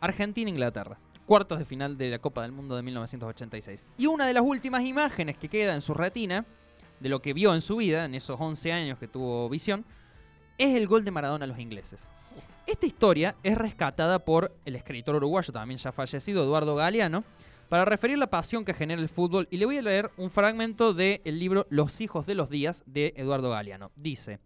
Argentina-Inglaterra, 0.00 0.98
cuartos 1.26 1.58
de 1.58 1.64
final 1.64 1.98
de 1.98 2.10
la 2.10 2.20
Copa 2.20 2.42
del 2.42 2.52
Mundo 2.52 2.76
de 2.76 2.82
1986. 2.82 3.84
Y 3.98 4.06
una 4.06 4.26
de 4.26 4.32
las 4.32 4.44
últimas 4.44 4.84
imágenes 4.84 5.36
que 5.36 5.48
queda 5.48 5.74
en 5.74 5.82
su 5.82 5.92
retina 5.92 6.46
de 7.00 7.08
lo 7.08 7.20
que 7.20 7.32
vio 7.32 7.54
en 7.54 7.60
su 7.60 7.76
vida, 7.76 8.04
en 8.04 8.14
esos 8.14 8.40
11 8.40 8.72
años 8.72 8.98
que 8.98 9.08
tuvo 9.08 9.48
visión, 9.48 9.84
es 10.56 10.74
el 10.76 10.86
gol 10.86 11.04
de 11.04 11.10
Maradona 11.10 11.44
a 11.44 11.48
los 11.48 11.58
ingleses. 11.58 12.08
Esta 12.68 12.84
historia 12.84 13.34
es 13.42 13.56
rescatada 13.56 14.26
por 14.26 14.54
el 14.66 14.76
escritor 14.76 15.16
uruguayo, 15.16 15.54
también 15.54 15.78
ya 15.78 15.90
fallecido, 15.90 16.44
Eduardo 16.44 16.74
Galeano, 16.74 17.24
para 17.70 17.86
referir 17.86 18.18
la 18.18 18.28
pasión 18.28 18.66
que 18.66 18.74
genera 18.74 19.00
el 19.00 19.08
fútbol 19.08 19.48
y 19.50 19.56
le 19.56 19.64
voy 19.64 19.78
a 19.78 19.82
leer 19.82 20.10
un 20.18 20.28
fragmento 20.28 20.92
del 20.92 21.22
libro 21.24 21.66
Los 21.70 22.02
hijos 22.02 22.26
de 22.26 22.34
los 22.34 22.50
días 22.50 22.82
de 22.84 23.14
Eduardo 23.16 23.48
Galeano. 23.48 23.90
Dice, 23.96 24.40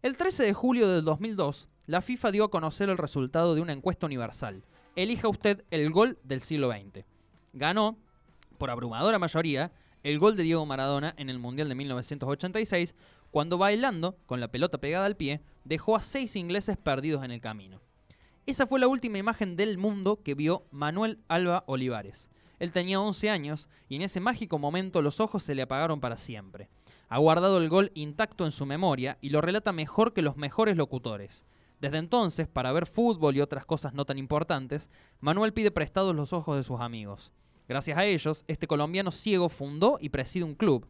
el 0.00 0.16
13 0.16 0.44
de 0.44 0.54
julio 0.54 0.88
del 0.88 1.04
2002, 1.04 1.68
la 1.84 2.00
FIFA 2.00 2.30
dio 2.30 2.44
a 2.44 2.50
conocer 2.50 2.88
el 2.88 2.96
resultado 2.96 3.54
de 3.54 3.60
una 3.60 3.74
encuesta 3.74 4.06
universal. 4.06 4.64
Elija 4.96 5.28
usted 5.28 5.62
el 5.70 5.90
gol 5.90 6.18
del 6.22 6.40
siglo 6.40 6.70
XX. 6.70 7.04
Ganó, 7.52 7.98
por 8.56 8.70
abrumadora 8.70 9.18
mayoría, 9.18 9.72
el 10.04 10.18
gol 10.18 10.38
de 10.38 10.44
Diego 10.44 10.64
Maradona 10.64 11.12
en 11.18 11.28
el 11.28 11.38
Mundial 11.38 11.68
de 11.68 11.74
1986, 11.74 12.94
cuando 13.30 13.58
bailando, 13.58 14.16
con 14.26 14.40
la 14.40 14.50
pelota 14.50 14.78
pegada 14.78 15.06
al 15.06 15.16
pie, 15.16 15.40
dejó 15.64 15.96
a 15.96 16.02
seis 16.02 16.36
ingleses 16.36 16.76
perdidos 16.76 17.24
en 17.24 17.30
el 17.30 17.40
camino. 17.40 17.80
Esa 18.46 18.66
fue 18.66 18.80
la 18.80 18.88
última 18.88 19.18
imagen 19.18 19.56
del 19.56 19.76
mundo 19.76 20.22
que 20.22 20.34
vio 20.34 20.64
Manuel 20.70 21.18
Alba 21.28 21.64
Olivares. 21.66 22.30
Él 22.58 22.72
tenía 22.72 23.00
11 23.00 23.30
años 23.30 23.68
y 23.88 23.96
en 23.96 24.02
ese 24.02 24.20
mágico 24.20 24.58
momento 24.58 25.02
los 25.02 25.20
ojos 25.20 25.42
se 25.42 25.54
le 25.54 25.62
apagaron 25.62 26.00
para 26.00 26.16
siempre. 26.16 26.68
Ha 27.08 27.18
guardado 27.18 27.58
el 27.58 27.68
gol 27.68 27.92
intacto 27.94 28.44
en 28.44 28.50
su 28.50 28.66
memoria 28.66 29.18
y 29.20 29.30
lo 29.30 29.40
relata 29.40 29.72
mejor 29.72 30.12
que 30.12 30.22
los 30.22 30.36
mejores 30.36 30.76
locutores. 30.76 31.44
Desde 31.80 31.98
entonces, 31.98 32.48
para 32.48 32.72
ver 32.72 32.86
fútbol 32.86 33.36
y 33.36 33.40
otras 33.40 33.64
cosas 33.64 33.94
no 33.94 34.04
tan 34.04 34.18
importantes, 34.18 34.90
Manuel 35.20 35.52
pide 35.52 35.70
prestados 35.70 36.14
los 36.14 36.32
ojos 36.32 36.56
de 36.56 36.64
sus 36.64 36.80
amigos. 36.80 37.32
Gracias 37.68 37.98
a 37.98 38.04
ellos, 38.04 38.44
este 38.48 38.66
colombiano 38.66 39.10
ciego 39.10 39.48
fundó 39.48 39.98
y 40.00 40.08
preside 40.08 40.44
un 40.44 40.54
club, 40.54 40.88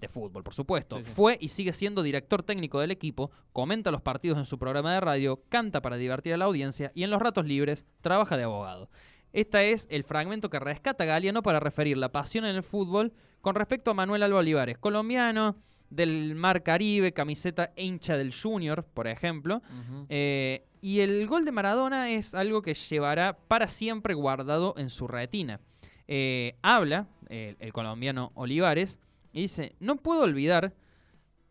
de 0.00 0.08
fútbol, 0.08 0.42
por 0.42 0.54
supuesto. 0.54 0.96
Sí, 0.96 1.04
sí. 1.04 1.10
Fue 1.10 1.38
y 1.40 1.48
sigue 1.48 1.72
siendo 1.72 2.02
director 2.02 2.42
técnico 2.42 2.80
del 2.80 2.90
equipo, 2.90 3.30
comenta 3.52 3.90
los 3.90 4.02
partidos 4.02 4.38
en 4.38 4.46
su 4.46 4.58
programa 4.58 4.94
de 4.94 5.00
radio, 5.00 5.42
canta 5.48 5.82
para 5.82 5.96
divertir 5.96 6.34
a 6.34 6.36
la 6.36 6.46
audiencia 6.46 6.90
y 6.94 7.04
en 7.04 7.10
los 7.10 7.20
ratos 7.20 7.46
libres 7.46 7.84
trabaja 8.00 8.36
de 8.36 8.44
abogado. 8.44 8.88
Este 9.32 9.70
es 9.70 9.86
el 9.90 10.02
fragmento 10.02 10.50
que 10.50 10.58
rescata 10.58 11.04
Galeano 11.04 11.42
para 11.42 11.60
referir 11.60 11.96
la 11.96 12.10
pasión 12.10 12.44
en 12.44 12.56
el 12.56 12.62
fútbol 12.62 13.12
con 13.40 13.54
respecto 13.54 13.92
a 13.92 13.94
Manuel 13.94 14.24
Alba 14.24 14.40
Olivares, 14.40 14.78
colombiano 14.78 15.56
del 15.88 16.34
Mar 16.34 16.62
Caribe, 16.62 17.12
camiseta 17.12 17.72
hincha 17.76 18.16
del 18.16 18.32
Junior, 18.34 18.84
por 18.84 19.06
ejemplo. 19.06 19.62
Eh, 20.08 20.64
y 20.80 21.00
el 21.00 21.26
gol 21.26 21.44
de 21.44 21.52
Maradona 21.52 22.10
es 22.10 22.34
algo 22.34 22.62
que 22.62 22.74
llevará 22.74 23.36
para 23.36 23.68
siempre 23.68 24.14
guardado 24.14 24.74
en 24.78 24.90
su 24.90 25.06
retina. 25.06 25.60
Eh, 26.08 26.56
habla 26.62 27.06
eh, 27.28 27.54
el 27.60 27.72
colombiano 27.72 28.32
Olivares 28.34 28.98
y 29.32 29.42
dice, 29.42 29.76
no 29.80 29.96
puedo 29.96 30.22
olvidar, 30.22 30.74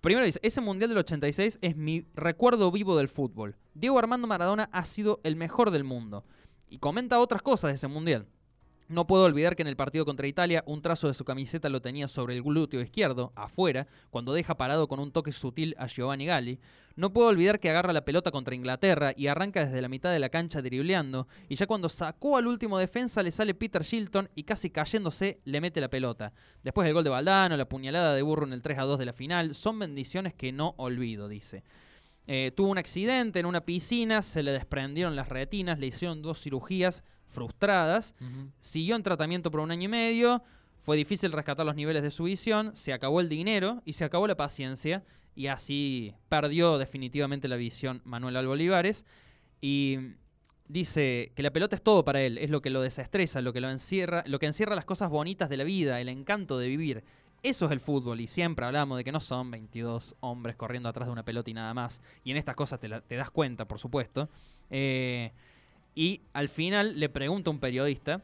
primero 0.01 0.25
dice, 0.25 0.39
ese 0.43 0.61
Mundial 0.61 0.89
del 0.89 0.99
86 0.99 1.59
es 1.61 1.75
mi 1.75 2.05
recuerdo 2.13 2.71
vivo 2.71 2.97
del 2.97 3.07
fútbol. 3.07 3.55
Diego 3.73 3.99
Armando 3.99 4.27
Maradona 4.27 4.69
ha 4.71 4.85
sido 4.85 5.19
el 5.23 5.35
mejor 5.35 5.71
del 5.71 5.83
mundo. 5.83 6.25
Y 6.69 6.79
comenta 6.79 7.19
otras 7.19 7.41
cosas 7.41 7.71
de 7.71 7.75
ese 7.75 7.87
Mundial. 7.87 8.27
No 8.89 9.05
puedo 9.05 9.25
olvidar 9.25 9.55
que 9.55 9.61
en 9.61 9.67
el 9.67 9.75
partido 9.75 10.03
contra 10.03 10.25
Italia 10.25 10.63
un 10.65 10.81
trazo 10.81 11.07
de 11.07 11.13
su 11.13 11.23
camiseta 11.23 11.69
lo 11.69 11.79
tenía 11.79 12.07
sobre 12.07 12.33
el 12.33 12.41
glúteo 12.41 12.81
izquierdo, 12.81 13.31
afuera, 13.35 13.85
cuando 14.09 14.33
deja 14.33 14.57
parado 14.57 14.87
con 14.87 14.99
un 14.99 15.11
toque 15.11 15.31
sutil 15.31 15.75
a 15.77 15.85
Giovanni 15.85 16.25
Galli. 16.25 16.59
No 16.95 17.13
puedo 17.13 17.27
olvidar 17.27 17.59
que 17.59 17.69
agarra 17.69 17.93
la 17.93 18.03
pelota 18.03 18.31
contra 18.31 18.55
Inglaterra 18.55 19.13
y 19.15 19.27
arranca 19.27 19.63
desde 19.63 19.83
la 19.83 19.89
mitad 19.89 20.11
de 20.11 20.17
la 20.17 20.29
cancha 20.29 20.63
dribleando, 20.63 21.27
y 21.47 21.53
ya 21.53 21.67
cuando 21.67 21.87
sacó 21.87 22.35
al 22.35 22.47
último 22.47 22.79
defensa 22.79 23.21
le 23.21 23.29
sale 23.29 23.53
Peter 23.53 23.83
Shilton 23.83 24.27
y 24.33 24.41
casi 24.41 24.71
cayéndose 24.71 25.39
le 25.45 25.61
mete 25.61 25.81
la 25.81 25.91
pelota. 25.91 26.33
Después 26.63 26.87
el 26.87 26.95
gol 26.95 27.03
de 27.03 27.11
Valdano, 27.11 27.57
la 27.57 27.69
puñalada 27.69 28.15
de 28.15 28.23
Burro 28.23 28.47
en 28.47 28.53
el 28.53 28.63
3 28.63 28.79
a 28.79 28.85
2 28.85 28.97
de 28.97 29.05
la 29.05 29.13
final, 29.13 29.53
son 29.53 29.77
bendiciones 29.77 30.33
que 30.33 30.51
no 30.51 30.73
olvido, 30.77 31.27
dice. 31.27 31.63
Eh, 32.25 32.51
tuvo 32.55 32.71
un 32.71 32.79
accidente 32.79 33.39
en 33.39 33.45
una 33.45 33.65
piscina, 33.65 34.23
se 34.23 34.41
le 34.41 34.51
desprendieron 34.51 35.15
las 35.15 35.29
retinas, 35.29 35.77
le 35.77 35.85
hicieron 35.85 36.23
dos 36.23 36.41
cirugías 36.41 37.03
frustradas, 37.29 38.15
siguió 38.59 38.95
en 38.95 39.03
tratamiento 39.03 39.49
por 39.51 39.61
un 39.61 39.71
año 39.71 39.85
y 39.85 39.87
medio, 39.87 40.43
fue 40.81 40.97
difícil 40.97 41.31
rescatar 41.31 41.65
los 41.65 41.75
niveles 41.75 42.03
de 42.03 42.11
su 42.11 42.23
visión, 42.25 42.75
se 42.75 42.91
acabó 42.93 43.21
el 43.21 43.29
dinero 43.29 43.81
y 43.85 43.93
se 43.93 44.03
acabó 44.05 44.27
la 44.27 44.35
paciencia 44.35 45.03
y 45.35 45.47
así 45.47 46.13
perdió 46.27 46.77
definitivamente 46.77 47.47
la 47.47 47.55
visión 47.55 48.01
Manuel 48.03 48.35
Alba 48.35 48.53
Olivares 48.53 49.05
y 49.61 49.97
dice 50.67 51.31
que 51.35 51.43
la 51.43 51.51
pelota 51.51 51.75
es 51.75 51.81
todo 51.81 52.03
para 52.05 52.21
él, 52.21 52.37
es 52.37 52.49
lo 52.49 52.61
que 52.61 52.69
lo 52.69 52.81
desestresa, 52.81 53.41
lo 53.41 53.53
que 53.53 53.61
lo 53.61 53.69
encierra, 53.69 54.23
lo 54.27 54.39
que 54.39 54.45
encierra 54.47 54.75
las 54.75 54.85
cosas 54.85 55.09
bonitas 55.09 55.49
de 55.49 55.57
la 55.57 55.63
vida, 55.63 55.99
el 56.01 56.09
encanto 56.09 56.57
de 56.57 56.67
vivir. 56.67 57.03
Eso 57.41 57.67
es 57.67 57.71
el 57.71 57.79
fútbol 57.79 58.19
y 58.19 58.27
siempre 58.27 58.65
hablamos 58.65 58.97
de 58.97 59.03
que 59.05 59.13
no 59.13 59.21
son 59.21 59.49
22 59.49 60.15
hombres 60.19 60.57
corriendo 60.57 60.89
atrás 60.89 61.07
de 61.07 61.13
una 61.13 61.23
pelota 61.23 61.49
y 61.49 61.53
nada 61.53 61.73
más. 61.73 62.01
Y 62.25 62.31
en 62.31 62.37
estas 62.37 62.55
cosas 62.55 62.79
te, 62.81 62.89
la- 62.89 62.99
te 63.01 63.15
das 63.15 63.31
cuenta, 63.31 63.65
por 63.65 63.79
supuesto. 63.79 64.29
Eh, 64.69 65.31
y 65.95 66.21
al 66.33 66.49
final 66.49 66.99
le 66.99 67.09
pregunta 67.09 67.49
a 67.49 67.53
un 67.53 67.59
periodista, 67.59 68.21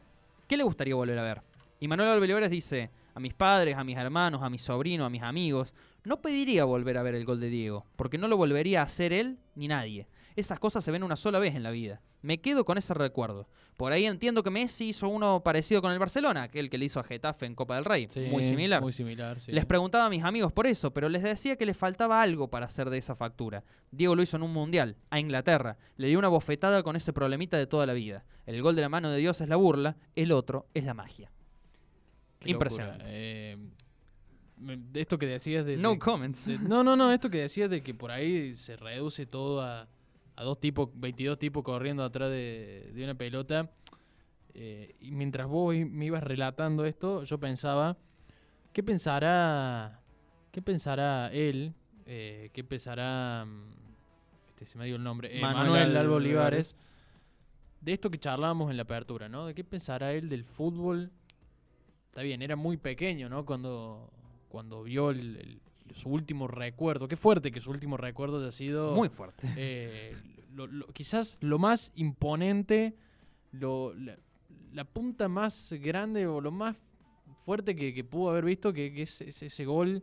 ¿qué 0.48 0.56
le 0.56 0.64
gustaría 0.64 0.94
volver 0.94 1.18
a 1.18 1.22
ver? 1.22 1.42
Y 1.80 1.88
Manuel 1.88 2.10
Alba 2.10 2.24
Olivares 2.24 2.50
dice, 2.50 2.90
a 3.14 3.20
mis 3.20 3.34
padres, 3.34 3.76
a 3.76 3.84
mis 3.84 3.96
hermanos, 3.96 4.42
a 4.42 4.50
mis 4.50 4.62
sobrinos, 4.62 5.06
a 5.06 5.10
mis 5.10 5.22
amigos, 5.22 5.74
no 6.04 6.20
pediría 6.20 6.64
volver 6.64 6.98
a 6.98 7.02
ver 7.02 7.14
el 7.14 7.24
gol 7.24 7.40
de 7.40 7.48
Diego, 7.48 7.84
porque 7.96 8.18
no 8.18 8.28
lo 8.28 8.36
volvería 8.36 8.80
a 8.80 8.84
hacer 8.84 9.12
él 9.12 9.38
ni 9.54 9.68
nadie. 9.68 10.06
Esas 10.36 10.58
cosas 10.58 10.84
se 10.84 10.90
ven 10.92 11.02
una 11.02 11.16
sola 11.16 11.38
vez 11.38 11.54
en 11.54 11.62
la 11.62 11.70
vida. 11.70 12.02
Me 12.20 12.40
quedo 12.42 12.64
con 12.66 12.76
ese 12.76 12.92
recuerdo. 12.92 13.48
Por 13.78 13.92
ahí 13.92 14.04
entiendo 14.04 14.42
que 14.42 14.50
Messi 14.50 14.90
hizo 14.90 15.08
uno 15.08 15.42
parecido 15.42 15.80
con 15.80 15.92
el 15.92 15.98
Barcelona, 15.98 16.42
aquel 16.44 16.68
que 16.68 16.76
le 16.76 16.84
hizo 16.84 17.00
a 17.00 17.04
Getafe 17.04 17.46
en 17.46 17.54
Copa 17.54 17.76
del 17.76 17.86
Rey. 17.86 18.06
Sí, 18.10 18.20
muy 18.30 18.42
similar. 18.42 18.82
Muy 18.82 18.92
similar, 18.92 19.40
sí. 19.40 19.50
Les 19.52 19.64
preguntaba 19.64 20.04
a 20.06 20.10
mis 20.10 20.22
amigos 20.24 20.52
por 20.52 20.66
eso, 20.66 20.92
pero 20.92 21.08
les 21.08 21.22
decía 21.22 21.56
que 21.56 21.64
le 21.64 21.72
faltaba 21.74 22.20
algo 22.20 22.48
para 22.50 22.66
hacer 22.66 22.90
de 22.90 22.98
esa 22.98 23.14
factura. 23.16 23.64
Diego 23.90 24.14
lo 24.14 24.22
hizo 24.22 24.36
en 24.36 24.42
un 24.42 24.52
mundial, 24.52 24.96
a 25.10 25.18
Inglaterra. 25.18 25.78
Le 25.96 26.08
dio 26.08 26.18
una 26.18 26.28
bofetada 26.28 26.82
con 26.82 26.96
ese 26.96 27.12
problemita 27.14 27.56
de 27.56 27.66
toda 27.66 27.86
la 27.86 27.94
vida. 27.94 28.24
El 28.44 28.60
gol 28.60 28.76
de 28.76 28.82
la 28.82 28.88
mano 28.90 29.10
de 29.10 29.18
Dios 29.18 29.40
es 29.40 29.48
la 29.48 29.56
burla, 29.56 29.96
el 30.14 30.32
otro 30.32 30.66
es 30.74 30.84
la 30.84 30.92
magia. 30.94 31.32
Qué 32.40 32.50
Impresionante. 32.50 33.04
Eh, 33.08 33.56
esto 34.94 35.18
que 35.18 35.26
decías 35.26 35.64
de, 35.64 35.76
No 35.76 35.92
de- 35.92 35.98
comments. 35.98 36.46
de- 36.46 36.58
no, 36.58 36.82
no, 36.82 36.96
no, 36.96 37.10
esto 37.12 37.30
que 37.30 37.38
decías 37.38 37.68
de 37.70 37.82
que 37.82 37.94
por 37.94 38.10
ahí 38.10 38.54
se 38.54 38.76
reduce 38.76 39.26
todo 39.26 39.62
a, 39.62 39.86
a 40.36 40.44
dos 40.44 40.60
tipos, 40.60 40.90
22 40.94 41.38
tipos 41.38 41.64
corriendo 41.64 42.04
atrás 42.04 42.30
de, 42.30 42.90
de 42.94 43.04
una 43.04 43.14
pelota. 43.14 43.70
Eh, 44.54 44.94
y 45.00 45.10
mientras 45.12 45.46
vos 45.46 45.74
me 45.74 46.06
ibas 46.06 46.22
relatando 46.22 46.84
esto, 46.84 47.24
yo 47.24 47.38
pensaba, 47.38 47.96
¿qué 48.72 48.82
pensará, 48.82 50.00
qué 50.52 50.62
pensará 50.62 51.30
él? 51.32 51.74
Eh, 52.06 52.50
¿Qué 52.52 52.64
pensará, 52.64 53.44
mm, 53.46 53.70
este, 54.48 54.66
se 54.66 54.78
me 54.78 54.86
dio 54.86 54.96
el 54.96 55.02
nombre, 55.02 55.36
eh, 55.36 55.40
Manuel 55.40 55.64
Manuel, 55.70 55.96
Alba 55.96 56.14
Olivares. 56.16 56.74
Olivares, 56.74 56.76
de 57.80 57.92
esto 57.92 58.10
que 58.10 58.18
charlábamos 58.18 58.70
en 58.70 58.76
la 58.76 58.84
apertura, 58.84 59.28
¿no? 59.28 59.46
¿De 59.46 59.54
qué 59.54 59.64
pensará 59.64 60.12
él 60.12 60.28
del 60.28 60.44
fútbol? 60.44 61.10
Está 62.08 62.22
bien, 62.22 62.40
era 62.42 62.56
muy 62.56 62.76
pequeño, 62.78 63.28
¿no? 63.28 63.44
Cuando, 63.44 64.10
cuando 64.48 64.82
vio 64.84 65.10
el- 65.10 65.36
el- 65.36 65.60
su 65.94 66.08
último 66.10 66.48
recuerdo. 66.48 67.08
Qué 67.08 67.16
fuerte 67.16 67.50
que 67.52 67.60
su 67.60 67.70
último 67.70 67.96
recuerdo 67.96 68.40
haya 68.40 68.52
sido 68.52 68.94
Muy 68.94 69.08
fuerte. 69.08 69.46
eh, 69.56 70.16
lo- 70.54 70.66
lo- 70.66 70.86
quizás 70.88 71.38
lo 71.40 71.58
más 71.58 71.92
imponente, 71.96 72.94
lo, 73.52 73.94
la, 73.94 74.16
la 74.72 74.84
punta 74.84 75.28
más 75.28 75.72
grande 75.80 76.26
o 76.26 76.40
lo 76.40 76.50
más 76.50 76.76
fuerte 77.38 77.76
que, 77.76 77.92
que 77.94 78.04
pudo 78.04 78.30
haber 78.30 78.44
visto, 78.44 78.72
que, 78.72 78.92
que 78.92 79.02
es, 79.02 79.20
es 79.20 79.42
ese 79.42 79.64
gol 79.64 80.02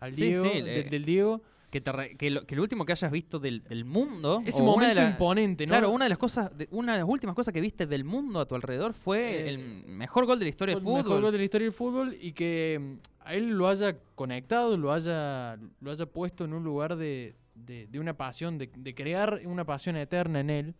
al 0.00 0.14
Sí, 0.14 0.26
Diego, 0.26 0.44
sí, 0.44 0.50
del, 0.60 0.68
eh, 0.68 0.84
del 0.84 1.04
Diego. 1.04 1.42
Que, 1.74 1.80
te 1.80 1.90
re- 1.90 2.16
que, 2.16 2.30
lo, 2.30 2.46
que 2.46 2.54
lo 2.54 2.62
último 2.62 2.84
que 2.84 2.92
hayas 2.92 3.10
visto 3.10 3.40
del, 3.40 3.64
del 3.64 3.84
mundo. 3.84 4.40
Ese 4.46 4.60
o 4.62 4.64
una 4.64 4.72
momento 4.74 4.88
de 4.90 4.94
la- 4.94 5.10
imponente, 5.10 5.66
¿no? 5.66 5.70
Claro, 5.70 5.90
una 5.90 6.04
de 6.04 6.08
las 6.10 6.18
cosas, 6.18 6.56
de- 6.56 6.68
una 6.70 6.92
de 6.92 7.00
las 7.00 7.08
últimas 7.08 7.34
cosas 7.34 7.52
que 7.52 7.60
viste 7.60 7.84
del 7.88 8.04
mundo 8.04 8.38
a 8.38 8.46
tu 8.46 8.54
alrededor 8.54 8.94
fue 8.94 9.40
Eh, 9.42 9.48
el 9.48 9.58
mejor 9.88 10.24
gol 10.24 10.38
de 10.38 10.44
la 10.44 10.50
historia 10.50 10.76
del 10.76 10.82
el 10.82 10.86
mejor 10.86 11.02
fútbol. 11.02 11.22
gol 11.22 11.32
de 11.32 11.38
la 11.38 11.44
historia 11.44 11.64
del 11.64 11.72
fútbol 11.72 12.16
y 12.20 12.30
que 12.30 12.78
mm, 12.80 13.26
a 13.26 13.34
él 13.34 13.48
lo 13.48 13.66
haya 13.68 13.98
conectado, 14.14 14.76
lo 14.76 14.92
haya, 14.92 15.58
lo 15.80 15.90
haya 15.90 16.06
puesto 16.06 16.44
en 16.44 16.52
un 16.54 16.62
lugar 16.62 16.94
de, 16.94 17.34
de- 17.56 17.88
de 17.88 17.98
una 17.98 18.16
pasión, 18.16 18.56
de, 18.56 18.70
de 18.76 18.94
crear 18.94 19.40
una 19.44 19.64
pasión 19.64 19.96
eterna 19.96 20.38
en 20.38 20.50
él. 20.50 20.74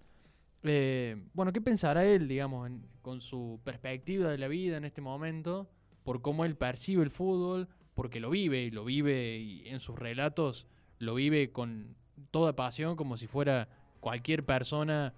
Eh, 0.62 1.16
bueno, 1.34 1.52
¿qué 1.52 1.60
pensará 1.60 2.04
él, 2.04 2.28
digamos, 2.28 2.68
en- 2.68 2.86
con 3.02 3.20
su 3.20 3.60
perspectiva 3.64 4.30
de 4.30 4.38
la 4.38 4.46
vida 4.48 4.76
en 4.76 4.84
este 4.84 5.00
momento, 5.00 5.68
por 6.04 6.22
cómo 6.22 6.44
él 6.44 6.54
percibe 6.56 7.02
el 7.02 7.10
fútbol, 7.10 7.68
porque 7.94 8.18
lo 8.20 8.30
vive 8.30 8.62
y 8.62 8.70
lo 8.70 8.84
vive 8.84 9.38
y 9.38 9.68
en 9.68 9.78
sus 9.80 9.98
relatos 9.98 10.66
lo 10.98 11.14
vive 11.14 11.50
con 11.50 11.94
toda 12.30 12.54
pasión, 12.54 12.96
como 12.96 13.16
si 13.16 13.26
fuera 13.26 13.68
cualquier 14.00 14.44
persona 14.44 15.12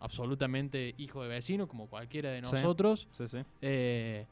absolutamente 0.00 0.94
hijo 0.98 1.22
de 1.22 1.28
vecino, 1.28 1.66
como 1.66 1.86
cualquiera 1.88 2.30
de 2.30 2.42
nosotros. 2.42 3.08
Sí, 3.12 3.28
sí. 3.28 3.38
Eh, 3.62 4.26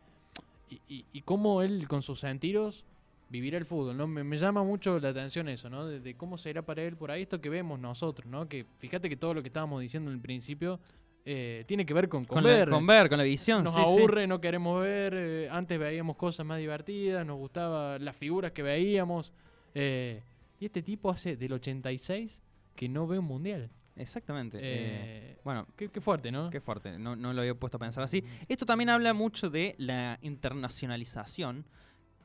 y, 0.69 0.81
y- 0.89 1.05
y 1.13 1.21
cómo 1.23 1.63
él, 1.63 1.87
con 1.89 2.03
sus 2.03 2.21
sentidos, 2.21 2.85
vivirá 3.31 3.57
el 3.59 3.65
fútbol, 3.65 3.97
¿no? 3.97 4.07
Me, 4.07 4.23
me 4.25 4.37
llama 4.37 4.63
mucho 4.63 4.99
la 5.01 5.09
atención 5.11 5.49
eso, 5.49 5.71
¿no? 5.71 5.87
De, 5.87 6.01
de 6.01 6.15
cómo 6.15 6.37
será 6.37 6.63
para 6.63 6.83
él 6.83 6.97
por 6.97 7.11
ahí 7.11 7.23
esto 7.23 7.41
que 7.41 7.49
vemos 7.49 7.79
nosotros, 7.81 8.27
¿no? 8.31 8.49
Que 8.49 8.67
fíjate 8.79 9.09
que 9.09 9.17
todo 9.17 9.33
lo 9.35 9.43
que 9.43 9.49
estábamos 9.49 9.81
diciendo 9.81 10.11
en 10.11 10.17
el 10.17 10.23
principio 10.23 10.79
eh, 11.25 11.65
tiene 11.67 11.87
que 11.87 11.95
ver 11.95 12.09
con, 12.09 12.25
con 12.25 12.37
Con, 12.37 12.45
ver. 12.45 12.69
la, 12.69 12.75
con 12.75 12.87
ver, 12.87 13.09
con 13.09 13.17
la 13.19 13.25
visión. 13.25 13.65
nos 13.65 13.75
sí, 13.75 13.81
sí. 13.81 13.87
aburre, 13.87 14.27
no 14.27 14.41
queremos 14.41 14.83
ver. 14.83 15.15
eh, 15.17 15.49
antes 15.51 15.79
veíamos 15.79 16.17
cosas 16.17 16.45
más 16.45 16.59
divertidas, 16.59 17.25
nos 17.25 17.39
gustaban 17.39 18.05
las 18.05 18.15
figuras 18.17 18.53
que 18.53 18.63
veíamos. 18.63 19.33
eh, 19.75 20.23
y 20.63 20.67
este 20.67 20.81
tipo 20.81 21.11
hace 21.11 21.37
del 21.37 21.55
86 21.55 22.41
que 22.77 22.89
no 22.89 23.09
ve 23.09 23.19
un 23.19 23.25
mundial. 23.25 23.69
Exactamente. 23.97 24.59
eh, 24.59 24.63
Eh, 24.63 25.39
bueno, 25.43 25.67
qué, 25.77 25.89
qué 25.89 26.01
fuerte, 26.01 26.31
¿no? 26.31 26.51
Qué 26.51 26.61
fuerte, 26.61 27.01
no, 27.01 27.17
no 27.17 27.33
lo 27.33 27.41
había 27.41 27.57
puesto 27.57 27.79
a 27.79 27.81
pensar 27.81 28.05
así. 28.05 28.23
Esto 28.47 28.65
también 28.65 28.89
habla 28.89 29.13
mucho 29.13 29.51
de 29.51 29.75
la 29.77 30.21
internacionalización 30.23 31.67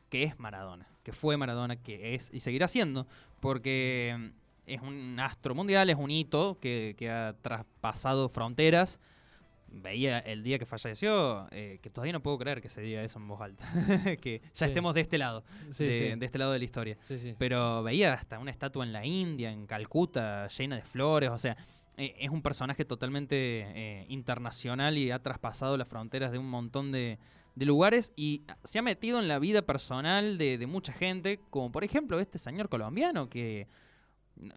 que 0.09 0.21
es 0.21 0.37
Maradona, 0.39 0.87
que 1.01 1.13
fue 1.13 1.35
Maradona, 1.35 1.77
que 1.77 2.13
es 2.13 2.29
y 2.31 2.41
seguirá 2.41 2.67
siendo, 2.67 3.07
porque 3.39 4.15
mm, 4.15 4.25
es 4.67 4.81
un 4.81 5.19
astro 5.19 5.55
mundial, 5.55 5.89
es 5.89 5.97
un 5.97 6.11
hito 6.11 6.59
que, 6.61 6.93
que 6.95 7.09
ha 7.09 7.35
traspasado 7.41 8.29
fronteras. 8.29 8.99
Veía 9.69 10.19
el 10.19 10.43
día 10.43 10.57
que 10.57 10.65
falleció, 10.65 11.47
eh, 11.51 11.79
que 11.81 11.89
todavía 11.89 12.13
no 12.13 12.21
puedo 12.23 12.37
creer 12.37 12.61
que 12.61 12.69
se 12.69 12.81
diga 12.81 13.03
eso 13.03 13.19
en 13.19 13.27
voz 13.27 13.41
alta, 13.41 13.65
que 14.21 14.39
ya 14.41 14.49
Sí. 14.53 14.65
estemos 14.65 14.93
de 14.95 15.01
este 15.01 15.17
lado, 15.17 15.43
Sí, 15.71 15.85
de, 15.85 16.11
sí. 16.13 16.19
de 16.19 16.25
este 16.25 16.37
lado 16.39 16.53
de 16.53 16.59
la 16.59 16.65
historia. 16.65 16.97
Sí, 17.01 17.17
sí. 17.19 17.35
Pero 17.37 17.83
veía 17.83 18.13
hasta 18.13 18.39
una 18.39 18.51
estatua 18.51 18.85
en 18.85 18.93
la 18.93 19.05
India, 19.05 19.51
en 19.51 19.67
Calcuta, 19.67 20.47
llena 20.47 20.77
de 20.77 20.81
flores. 20.83 21.29
O 21.29 21.37
sea, 21.37 21.57
eh, 21.97 22.15
es 22.19 22.29
un 22.29 22.41
personaje 22.41 22.85
totalmente 22.85 23.35
eh, 23.39 24.05
internacional 24.09 24.97
y 24.97 25.11
ha 25.11 25.19
traspasado 25.21 25.77
las 25.77 25.87
fronteras 25.87 26.31
de 26.31 26.37
un 26.37 26.49
montón 26.49 26.91
de, 26.91 27.17
de 27.55 27.65
lugares 27.65 28.13
y 28.15 28.43
se 28.63 28.79
ha 28.79 28.81
metido 28.81 29.19
en 29.19 29.27
la 29.27 29.39
vida 29.39 29.61
personal 29.63 30.37
de, 30.37 30.57
de 30.57 30.67
mucha 30.67 30.93
gente, 30.93 31.39
como 31.49 31.71
por 31.71 31.83
ejemplo 31.83 32.19
este 32.19 32.37
señor 32.39 32.69
colombiano 32.69 33.29
que 33.29 33.67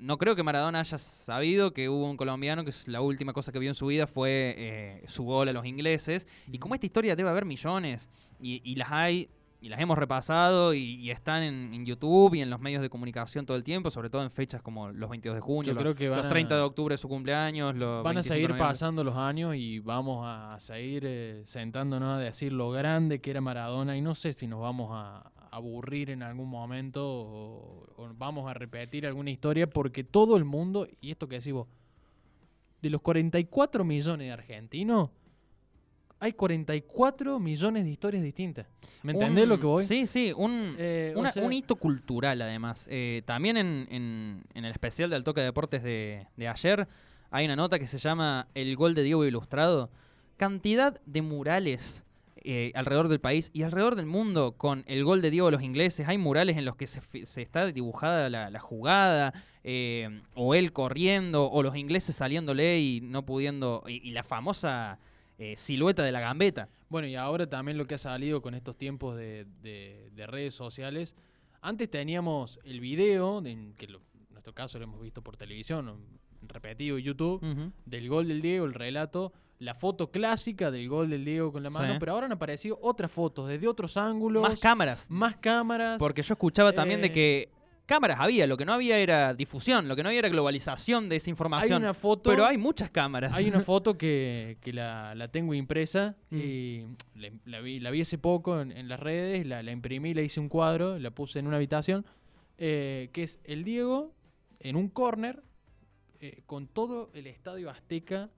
no 0.00 0.18
creo 0.18 0.36
que 0.36 0.42
Maradona 0.42 0.80
haya 0.80 0.98
sabido 0.98 1.72
que 1.72 1.88
hubo 1.88 2.08
un 2.10 2.16
colombiano 2.16 2.64
que 2.64 2.70
es 2.70 2.86
la 2.88 3.00
última 3.00 3.32
cosa 3.32 3.50
que 3.52 3.58
vio 3.58 3.70
en 3.70 3.74
su 3.74 3.86
vida 3.86 4.06
fue 4.06 4.54
eh, 4.58 5.02
su 5.06 5.24
gol 5.24 5.48
a 5.48 5.52
los 5.52 5.64
ingleses. 5.66 6.26
Y 6.50 6.58
como 6.58 6.74
esta 6.74 6.86
historia 6.86 7.16
debe 7.16 7.30
haber 7.30 7.44
millones 7.44 8.08
y, 8.40 8.60
y 8.64 8.76
las 8.76 8.90
hay 8.92 9.30
y 9.62 9.68
las 9.68 9.78
hemos 9.78 9.98
repasado 9.98 10.72
y, 10.72 10.80
y 10.94 11.10
están 11.10 11.42
en, 11.42 11.74
en 11.74 11.84
YouTube 11.84 12.34
y 12.34 12.40
en 12.40 12.48
los 12.48 12.60
medios 12.60 12.80
de 12.80 12.88
comunicación 12.88 13.44
todo 13.44 13.58
el 13.58 13.62
tiempo, 13.62 13.90
sobre 13.90 14.08
todo 14.08 14.22
en 14.22 14.30
fechas 14.30 14.62
como 14.62 14.88
los 14.90 15.10
22 15.10 15.34
de 15.36 15.40
junio, 15.42 15.74
los, 15.74 15.82
los 16.16 16.24
a- 16.24 16.28
30 16.30 16.56
de 16.56 16.62
octubre 16.62 16.94
de 16.94 16.98
su 16.98 17.08
cumpleaños, 17.10 17.74
los 17.74 18.02
Van 18.02 18.12
a 18.16 18.20
25 18.20 18.22
de 18.22 18.40
seguir 18.40 18.56
pasando 18.58 19.04
los 19.04 19.16
años 19.16 19.54
y 19.56 19.78
vamos 19.80 20.24
a 20.26 20.58
seguir 20.60 21.02
eh, 21.06 21.42
sentándonos 21.44 22.16
a 22.16 22.18
decir 22.18 22.52
lo 22.52 22.70
grande 22.70 23.20
que 23.20 23.30
era 23.32 23.42
Maradona 23.42 23.98
y 23.98 24.00
no 24.00 24.14
sé 24.14 24.32
si 24.32 24.46
nos 24.46 24.60
vamos 24.62 24.88
a 24.94 25.30
aburrir 25.50 26.10
en 26.10 26.22
algún 26.22 26.48
momento 26.48 27.04
o, 27.06 27.86
o 27.96 28.14
vamos 28.16 28.50
a 28.50 28.54
repetir 28.54 29.06
alguna 29.06 29.30
historia 29.30 29.66
porque 29.66 30.04
todo 30.04 30.36
el 30.36 30.44
mundo, 30.44 30.86
y 31.00 31.10
esto 31.10 31.28
que 31.28 31.36
decís 31.38 31.52
vos, 31.52 31.66
de 32.82 32.90
los 32.90 33.00
44 33.02 33.84
millones 33.84 34.26
de 34.28 34.32
argentinos, 34.32 35.10
hay 36.22 36.32
44 36.32 37.38
millones 37.38 37.84
de 37.84 37.90
historias 37.90 38.22
distintas. 38.22 38.66
¿Me 39.02 39.12
entendés 39.12 39.44
Un- 39.44 39.48
lo 39.48 39.58
que 39.58 39.66
voy? 39.66 39.84
Sí, 39.84 40.06
sí, 40.06 40.32
un, 40.36 40.74
Eh, 40.78 41.14
o 41.16 41.20
una- 41.20 41.30
sea- 41.30 41.42
un 41.44 41.52
hito 41.52 41.76
cultural 41.76 42.40
además. 42.42 42.86
Eh, 42.90 43.22
también 43.24 43.56
en, 43.56 43.86
en- 43.90 44.44
en 44.54 44.64
el 44.64 44.70
especial 44.70 45.08
del 45.10 45.24
Toque 45.24 45.40
de 45.40 45.46
Deportes 45.46 45.82
de, 45.82 46.26
de 46.36 46.48
ayer 46.48 46.86
hay 47.30 47.46
una 47.46 47.56
nota 47.56 47.78
que 47.78 47.86
se 47.86 47.96
llama 47.98 48.48
El 48.54 48.76
gol 48.76 48.94
de 48.94 49.02
Diego 49.02 49.24
Ilustrado. 49.24 49.90
Cantidad 50.36 51.00
de 51.06 51.22
murales 51.22 52.04
eh, 52.42 52.72
alrededor 52.74 53.08
del 53.08 53.20
país 53.20 53.50
y 53.52 53.62
alrededor 53.62 53.96
del 53.96 54.06
mundo 54.06 54.52
con 54.56 54.84
el 54.86 55.04
gol 55.04 55.20
de 55.22 55.30
Diego 55.30 55.48
a 55.48 55.50
los 55.50 55.62
ingleses. 55.62 56.08
Hay 56.08 56.18
murales 56.18 56.56
en 56.56 56.64
los 56.64 56.76
que 56.76 56.86
se, 56.86 57.00
se 57.26 57.42
está 57.42 57.66
dibujada 57.72 58.28
la, 58.30 58.50
la 58.50 58.60
jugada, 58.60 59.32
eh, 59.64 60.22
o 60.34 60.54
él 60.54 60.72
corriendo, 60.72 61.50
o 61.50 61.62
los 61.62 61.76
ingleses 61.76 62.16
saliéndole 62.16 62.80
y 62.80 63.00
no 63.02 63.24
pudiendo. 63.26 63.84
Y, 63.86 64.06
y 64.08 64.12
la 64.12 64.24
famosa 64.24 64.98
eh, 65.38 65.54
silueta 65.56 66.02
de 66.02 66.12
la 66.12 66.20
gambeta. 66.20 66.68
Bueno, 66.88 67.06
y 67.08 67.14
ahora 67.14 67.46
también 67.48 67.78
lo 67.78 67.86
que 67.86 67.94
ha 67.94 67.98
salido 67.98 68.42
con 68.42 68.54
estos 68.54 68.76
tiempos 68.76 69.16
de, 69.16 69.46
de- 69.62 70.10
de 70.14 70.26
redes 70.26 70.54
sociales. 70.54 71.16
Antes 71.62 71.90
teníamos 71.90 72.58
el 72.64 72.80
video, 72.80 73.40
de- 73.40 73.72
que 73.76 73.86
lo- 73.86 73.98
en 74.28 74.32
nuestro 74.32 74.54
caso 74.54 74.78
lo 74.78 74.84
hemos 74.84 75.00
visto 75.02 75.22
por 75.22 75.36
televisión, 75.36 76.00
repetido 76.42 76.96
en 76.96 77.04
YouTube, 77.04 77.40
del 77.84 78.08
gol 78.08 78.28
del 78.28 78.40
Diego, 78.40 78.64
el 78.64 78.72
relato, 78.74 79.32
la 79.60 79.74
foto 79.74 80.10
clásica 80.10 80.70
del 80.70 80.88
gol 80.88 81.08
del 81.10 81.24
Diego 81.24 81.52
con 81.52 81.62
la 81.62 81.70
mano, 81.70 81.92
Sí. 81.94 81.98
pero 82.00 82.12
ahora 82.12 82.26
han 82.26 82.32
aparecido 82.32 82.78
otras 82.82 83.10
fotos 83.12 83.46
desde 83.48 83.68
otros 83.68 83.96
ángulos, 83.96 84.42
Más 84.42 84.58
cámaras. 84.58 85.10
más 85.10 85.36
cámaras. 85.36 85.98
Porque 85.98 86.22
yo 86.22 86.34
escuchaba 86.34 86.72
también 86.72 87.00
de 87.00 87.06
Eh, 87.08 87.12
que 87.12 87.48
cámaras 87.86 88.18
había, 88.20 88.46
lo 88.46 88.56
que 88.56 88.64
no 88.64 88.72
había 88.72 88.98
era 88.98 89.34
difusión, 89.34 89.86
lo 89.88 89.96
que 89.96 90.02
no 90.02 90.08
había 90.08 90.20
era 90.20 90.28
globalización 90.30 91.08
de 91.08 91.16
esa 91.16 91.28
hay 91.28 91.32
información. 91.32 91.82
una 91.82 91.92
foto, 91.92 92.30
pero 92.30 92.46
hay 92.46 92.56
muchas 92.56 92.88
cámaras. 92.90 93.36
hay 93.36 93.48
una 93.48 93.60
foto 93.72 93.98
que, 93.98 94.56
que 94.60 94.72
la, 94.72 95.14
la 95.14 95.28
tengo 95.28 95.52
impresa 95.54 96.16
Mm. 96.30 96.36
y 96.38 96.86
la, 97.16 97.28
la 97.44 97.60
vi, 97.60 97.80
la 97.80 97.90
vi 97.90 98.00
hace 98.00 98.16
poco 98.16 98.60
en, 98.60 98.72
en 98.72 98.88
las 98.88 98.98
redes, 99.00 99.44
la, 99.46 99.62
la 99.62 99.72
imprimí, 99.72 100.14
la 100.14 100.22
hice 100.22 100.40
un 100.40 100.48
cuadro, 100.48 100.98
la 100.98 101.10
puse 101.10 101.38
en 101.38 101.46
una 101.46 101.56
habitación, 101.56 102.06
eh, 102.58 103.10
que 103.12 103.24
es 103.24 103.38
el 103.44 103.64
Diego 103.64 104.14
en 104.60 104.76
un 104.76 104.88
corner 104.88 105.42
eh, 106.20 106.42
con 106.46 106.66
todo 106.66 107.10
el 107.14 107.26
estadio 107.26 107.68
azteca 107.70 108.30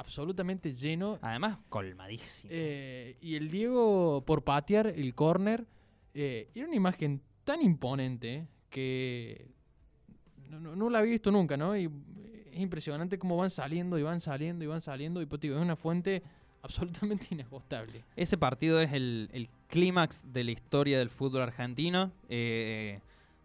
absolutamente 0.00 0.72
lleno 0.72 1.18
Además, 1.22 1.58
colmadísimo. 1.68 2.50
eh, 2.52 3.16
y 3.20 3.36
el 3.36 3.50
Diego 3.50 4.22
por 4.26 4.42
patear 4.42 4.86
el 4.88 5.14
corner 5.14 5.66
eh, 6.14 6.48
era 6.54 6.66
una 6.66 6.74
imagen 6.76 7.20
tan 7.44 7.62
imponente 7.62 8.46
que 8.70 9.46
no, 10.48 10.58
no- 10.58 10.74
no 10.76 10.90
la 10.90 10.98
había 11.00 11.12
visto 11.12 11.30
nunca, 11.30 11.56
¿no? 11.56 11.76
Y 11.76 11.90
es 12.52 12.58
impresionante 12.60 13.18
cómo 13.18 13.36
van 13.36 13.50
saliendo 13.50 13.98
y 13.98 14.02
van 14.02 14.20
saliendo 14.20 14.64
y 14.64 14.66
van 14.68 14.80
saliendo. 14.80 15.20
Y 15.22 15.26
pues, 15.26 15.40
digo, 15.40 15.56
es 15.56 15.62
una 15.62 15.76
fuente 15.76 16.22
absolutamente 16.62 17.28
inagotable. 17.30 18.02
Ese 18.16 18.36
partido 18.38 18.80
es 18.80 18.92
el, 18.92 19.28
el 19.32 19.48
clímax 19.68 20.32
de 20.32 20.44
la 20.44 20.50
historia 20.52 20.98
del 20.98 21.10
fútbol 21.10 21.42
argentino. 21.42 22.10
Eh, 22.28 23.00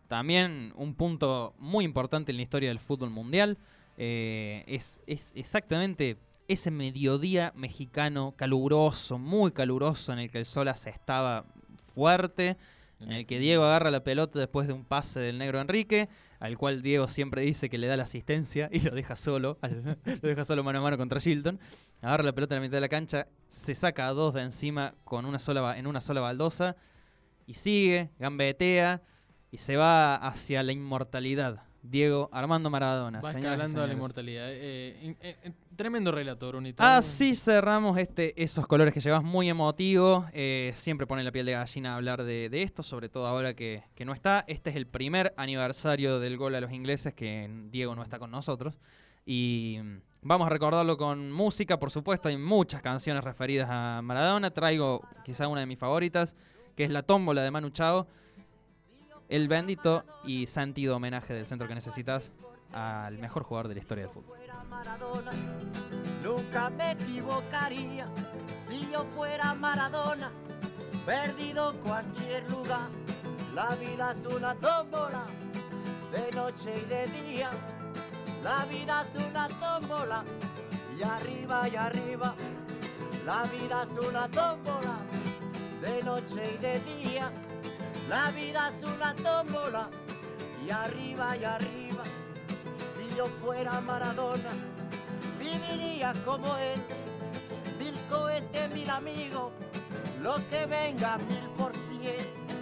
también 0.08 0.72
un 0.76 0.96
punto 0.96 1.54
muy 1.60 1.84
importante 1.86 2.32
en 2.32 2.38
la 2.38 2.44
historia 2.44 2.70
del 2.70 2.80
fútbol 2.80 3.10
mundial. 3.10 3.58
Eh, 3.98 4.64
es, 4.68 5.00
es 5.08 5.32
exactamente 5.36 6.18
ese 6.48 6.72
mediodía 6.72 7.52
mexicano 7.56 8.34
caluroso, 8.36 9.18
muy 9.18 9.52
caluroso, 9.52 10.14
en 10.14 10.20
el 10.20 10.32
que 10.32 10.40
el 10.40 10.46
sol 10.46 10.68
asestaba 10.68 11.46
fuerte, 11.94 12.58
en 13.00 13.12
el 13.12 13.26
que 13.26 13.40
Diego 13.40 13.64
agarra 13.64 13.92
la 13.92 14.04
pelota 14.04 14.40
después 14.40 14.68
de 14.68 14.74
un 14.74 14.86
pase 14.86 15.20
del 15.20 15.38
negro 15.38 15.60
Enrique, 15.60 16.10
al 16.40 16.58
cual 16.58 16.82
Diego 16.82 17.08
siempre 17.08 17.42
dice 17.42 17.70
que 17.70 17.78
le 17.78 17.88
da 17.88 17.98
la 17.98 18.04
asistencia 18.04 18.70
y 18.72 18.80
lo 18.80 18.92
deja 18.92 19.16
solo, 19.16 19.58
lo 20.22 20.30
deja 20.30 20.46
solo 20.46 20.64
mano 20.64 20.80
a 20.80 20.82
mano 20.82 20.98
contra 20.98 21.20
Shilton. 21.20 21.60
Agarra 22.02 22.24
la 22.24 22.34
pelota 22.34 22.56
en 22.56 22.62
la 22.62 22.68
mitad 22.68 22.78
de 22.78 22.82
la 22.82 22.90
cancha, 22.90 23.28
se 23.48 23.74
saca 23.74 24.08
a 24.08 24.14
dos 24.14 24.34
de 24.34 24.42
encima 24.42 24.94
con 25.04 25.26
una 25.26 25.40
sola, 25.40 25.78
en 25.78 25.88
una 25.88 26.02
sola 26.02 26.22
baldosa 26.22 26.76
y 27.48 27.56
sigue, 27.56 28.12
gambetea 28.20 29.02
y 29.52 29.58
se 29.58 29.78
va 29.78 30.16
hacia 30.16 30.64
la 30.64 30.72
inmortalidad. 30.72 31.64
Diego 31.90 32.30
Armando 32.32 32.70
Maradona. 32.70 33.22
Va 33.22 33.32
escalando 33.32 33.84
a 33.84 33.88
la 33.88 33.94
inmortalidad. 33.94 34.46
Eh, 34.50 35.16
eh, 35.22 35.38
eh, 35.44 35.52
tremendo 35.76 36.12
relato, 36.12 36.48
Brunito. 36.48 36.84
Así 36.84 37.36
cerramos 37.36 37.98
este, 37.98 38.42
esos 38.42 38.68
colores 38.68 38.94
que 38.94 39.00
llevas 39.00 39.24
muy 39.24 39.50
emotivo. 39.50 40.26
Siempre 40.74 41.08
pone 41.08 41.24
la 41.24 41.32
piel 41.32 41.46
de 41.46 41.54
gallina 41.54 41.96
hablar 41.96 42.24
de, 42.24 42.50
de 42.50 42.62
esto, 42.64 42.84
sobre 42.84 43.10
todo 43.10 43.28
ahora 43.28 43.54
que, 43.54 43.84
que 43.96 44.06
no 44.06 44.14
está. 44.14 44.44
Este 44.48 44.70
es 44.70 44.76
el 44.76 44.88
primer 44.88 45.34
aniversario 45.38 46.20
del 46.20 46.38
gol 46.38 46.56
a 46.56 46.62
los 46.62 46.72
ingleses, 46.72 47.14
que 47.14 47.50
Diego 47.72 47.96
no 47.96 48.04
está 48.04 48.20
con 48.20 48.32
nosotros. 48.32 48.78
Y 49.26 49.80
mm, 49.82 49.98
vamos 50.22 50.48
a 50.48 50.50
recordarlo 50.50 50.98
con 50.98 51.32
música, 51.32 51.80
por 51.80 51.92
supuesto. 51.92 52.30
Hay 52.30 52.38
muchas 52.38 52.82
canciones 52.82 53.24
referidas 53.24 53.68
a 53.70 54.02
Maradona. 54.04 54.52
Traigo 54.52 55.02
quizá 55.24 55.48
una 55.48 55.62
de 55.62 55.66
mis 55.66 55.80
favoritas, 55.80 56.36
que 56.76 56.84
es 56.84 56.92
La 56.92 57.04
Tómbola 57.04 57.42
de 57.42 57.52
Manu 57.52 57.70
Chao. 57.70 58.08
El 59.28 59.48
bendito 59.48 60.04
y 60.24 60.48
sentido 60.48 60.96
homenaje 60.96 61.34
del 61.34 61.46
centro 61.46 61.68
que 61.68 61.76
necesitas 61.76 62.32
al 62.74 63.18
mejor 63.18 63.44
jugador 63.44 63.68
de 63.70 63.76
la 63.76 63.80
historia 63.80 64.04
del 64.06 64.14
fútbol. 64.14 64.38
nunca 66.24 66.70
me 66.70 66.92
equivocaría. 66.92 68.08
Si 68.68 68.90
yo 68.92 69.06
fuera 69.16 69.54
Maradona, 69.56 70.30
perdido 71.06 71.72
en 71.72 71.78
cualquier 71.80 72.50
lugar. 72.52 72.90
La 73.54 73.74
vida 73.76 74.12
es 74.12 74.26
una 74.26 74.54
tómbola, 74.56 75.26
de 76.12 76.32
noche 76.36 76.74
y 76.76 76.86
de 76.90 77.08
día. 77.08 77.50
La 78.44 78.66
vida 78.66 79.04
es 79.04 79.16
una 79.24 79.48
tómbola, 79.48 80.24
y 81.00 81.04
arriba 81.04 81.68
y 81.70 81.76
arriba. 81.76 82.36
La 83.26 83.44
vida 83.44 83.84
es 83.84 84.06
una 84.06 84.30
tómbola, 84.30 84.98
de 85.82 86.04
noche 86.04 86.54
y 86.54 86.58
de 86.58 86.80
día. 86.82 87.32
La 88.10 88.30
vida 88.32 88.70
es 88.70 88.84
una 88.84 89.16
tómbola, 89.16 89.90
y 90.64 90.70
arriba 90.70 91.36
y 91.38 91.44
arriba. 91.44 92.04
Si 92.96 93.16
yo 93.16 93.26
fuera 93.44 93.82
Maradona, 93.82 94.52
viviría 95.40 96.14
como 96.24 96.56
él. 96.58 96.82
Mil 97.80 97.96
cohetes, 98.10 98.74
mil 98.74 98.90
amigos, 98.90 99.52
lo 100.22 100.36
que 100.50 100.66
venga 100.68 101.18
mil 101.18 101.50
por 101.58 101.72
cien. 101.72 102.18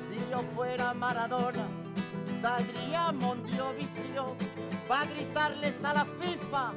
Si 0.10 0.32
yo 0.32 0.43
fuera 0.56 0.93
Maradona, 0.93 1.67
saldría 2.41 3.12
Mondiovisión 3.12 4.38
para 4.88 5.06
gritarles 5.06 5.84
a 5.84 5.93
la 5.93 6.06
FIFA 6.06 6.71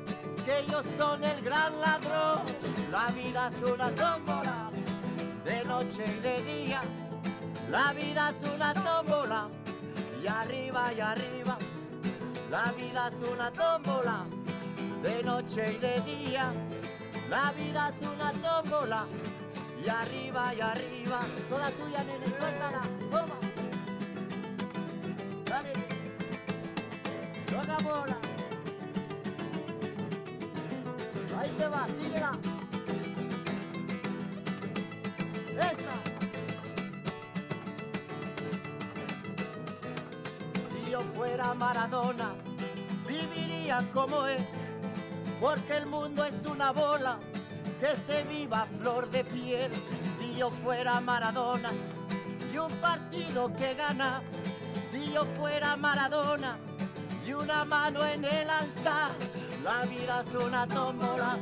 que 0.44 0.58
ellos 0.60 0.84
son 0.96 1.22
el 1.22 1.40
gran 1.42 1.80
ladrón. 1.80 2.42
La 2.90 3.06
vida 3.08 3.48
es 3.48 3.68
una 3.68 3.90
tómbola, 3.90 4.70
de 5.44 5.64
noche 5.64 6.04
y 6.04 6.20
de 6.20 6.42
día. 6.42 6.82
La 7.70 7.92
vida 7.92 8.30
es 8.30 8.48
una 8.48 8.72
tómbola, 8.74 9.48
y 10.22 10.26
arriba 10.28 10.92
y 10.92 11.00
arriba. 11.00 11.58
La 12.48 12.72
vida 12.72 13.08
es 13.08 13.28
una 13.28 13.50
tómbola, 13.50 14.24
de 15.02 15.22
noche 15.24 15.72
y 15.72 15.78
de 15.78 16.00
día. 16.02 16.52
La 17.28 17.50
vida 17.52 17.90
es 17.90 18.06
una 18.06 18.30
tómbola, 18.32 19.06
y 19.84 19.88
arriba 19.88 20.54
y 20.54 20.60
arriba. 20.60 21.20
Toda 21.50 21.70
tuya, 21.72 22.04
nene, 22.04 22.26
suéltala, 22.26 22.82
toma. 23.10 23.34
Dale, 25.44 25.72
toca 27.46 27.78
bola. 27.82 28.16
Ahí 31.38 31.50
te 31.58 31.66
va, 31.66 31.86
síguela. 32.00 32.55
Fuera 41.36 41.52
Maradona, 41.52 42.32
viviría 43.06 43.86
como 43.92 44.26
él, 44.26 44.42
porque 45.38 45.74
el 45.74 45.84
mundo 45.84 46.24
es 46.24 46.46
una 46.46 46.70
bola 46.72 47.18
que 47.78 47.94
se 47.94 48.22
viva 48.22 48.66
flor 48.78 49.10
de 49.10 49.22
piel. 49.22 49.70
Si 50.18 50.24
si 50.24 50.36
yo 50.36 50.48
fuera 50.48 50.98
Maradona 50.98 51.68
y 52.50 52.56
un 52.56 52.72
partido 52.80 53.52
que 53.52 53.74
gana 53.74 54.22
si 54.90 55.12
yo 55.12 55.26
fuera 55.38 55.76
Maradona 55.76 56.56
y 57.26 57.34
una 57.34 57.66
mano 57.66 58.02
en 58.06 58.24
el 58.24 58.48
altar. 58.48 59.10
La 59.62 59.84
vida 59.84 60.22
es 60.22 60.34
una 60.42 60.66
tómbola 60.66 61.36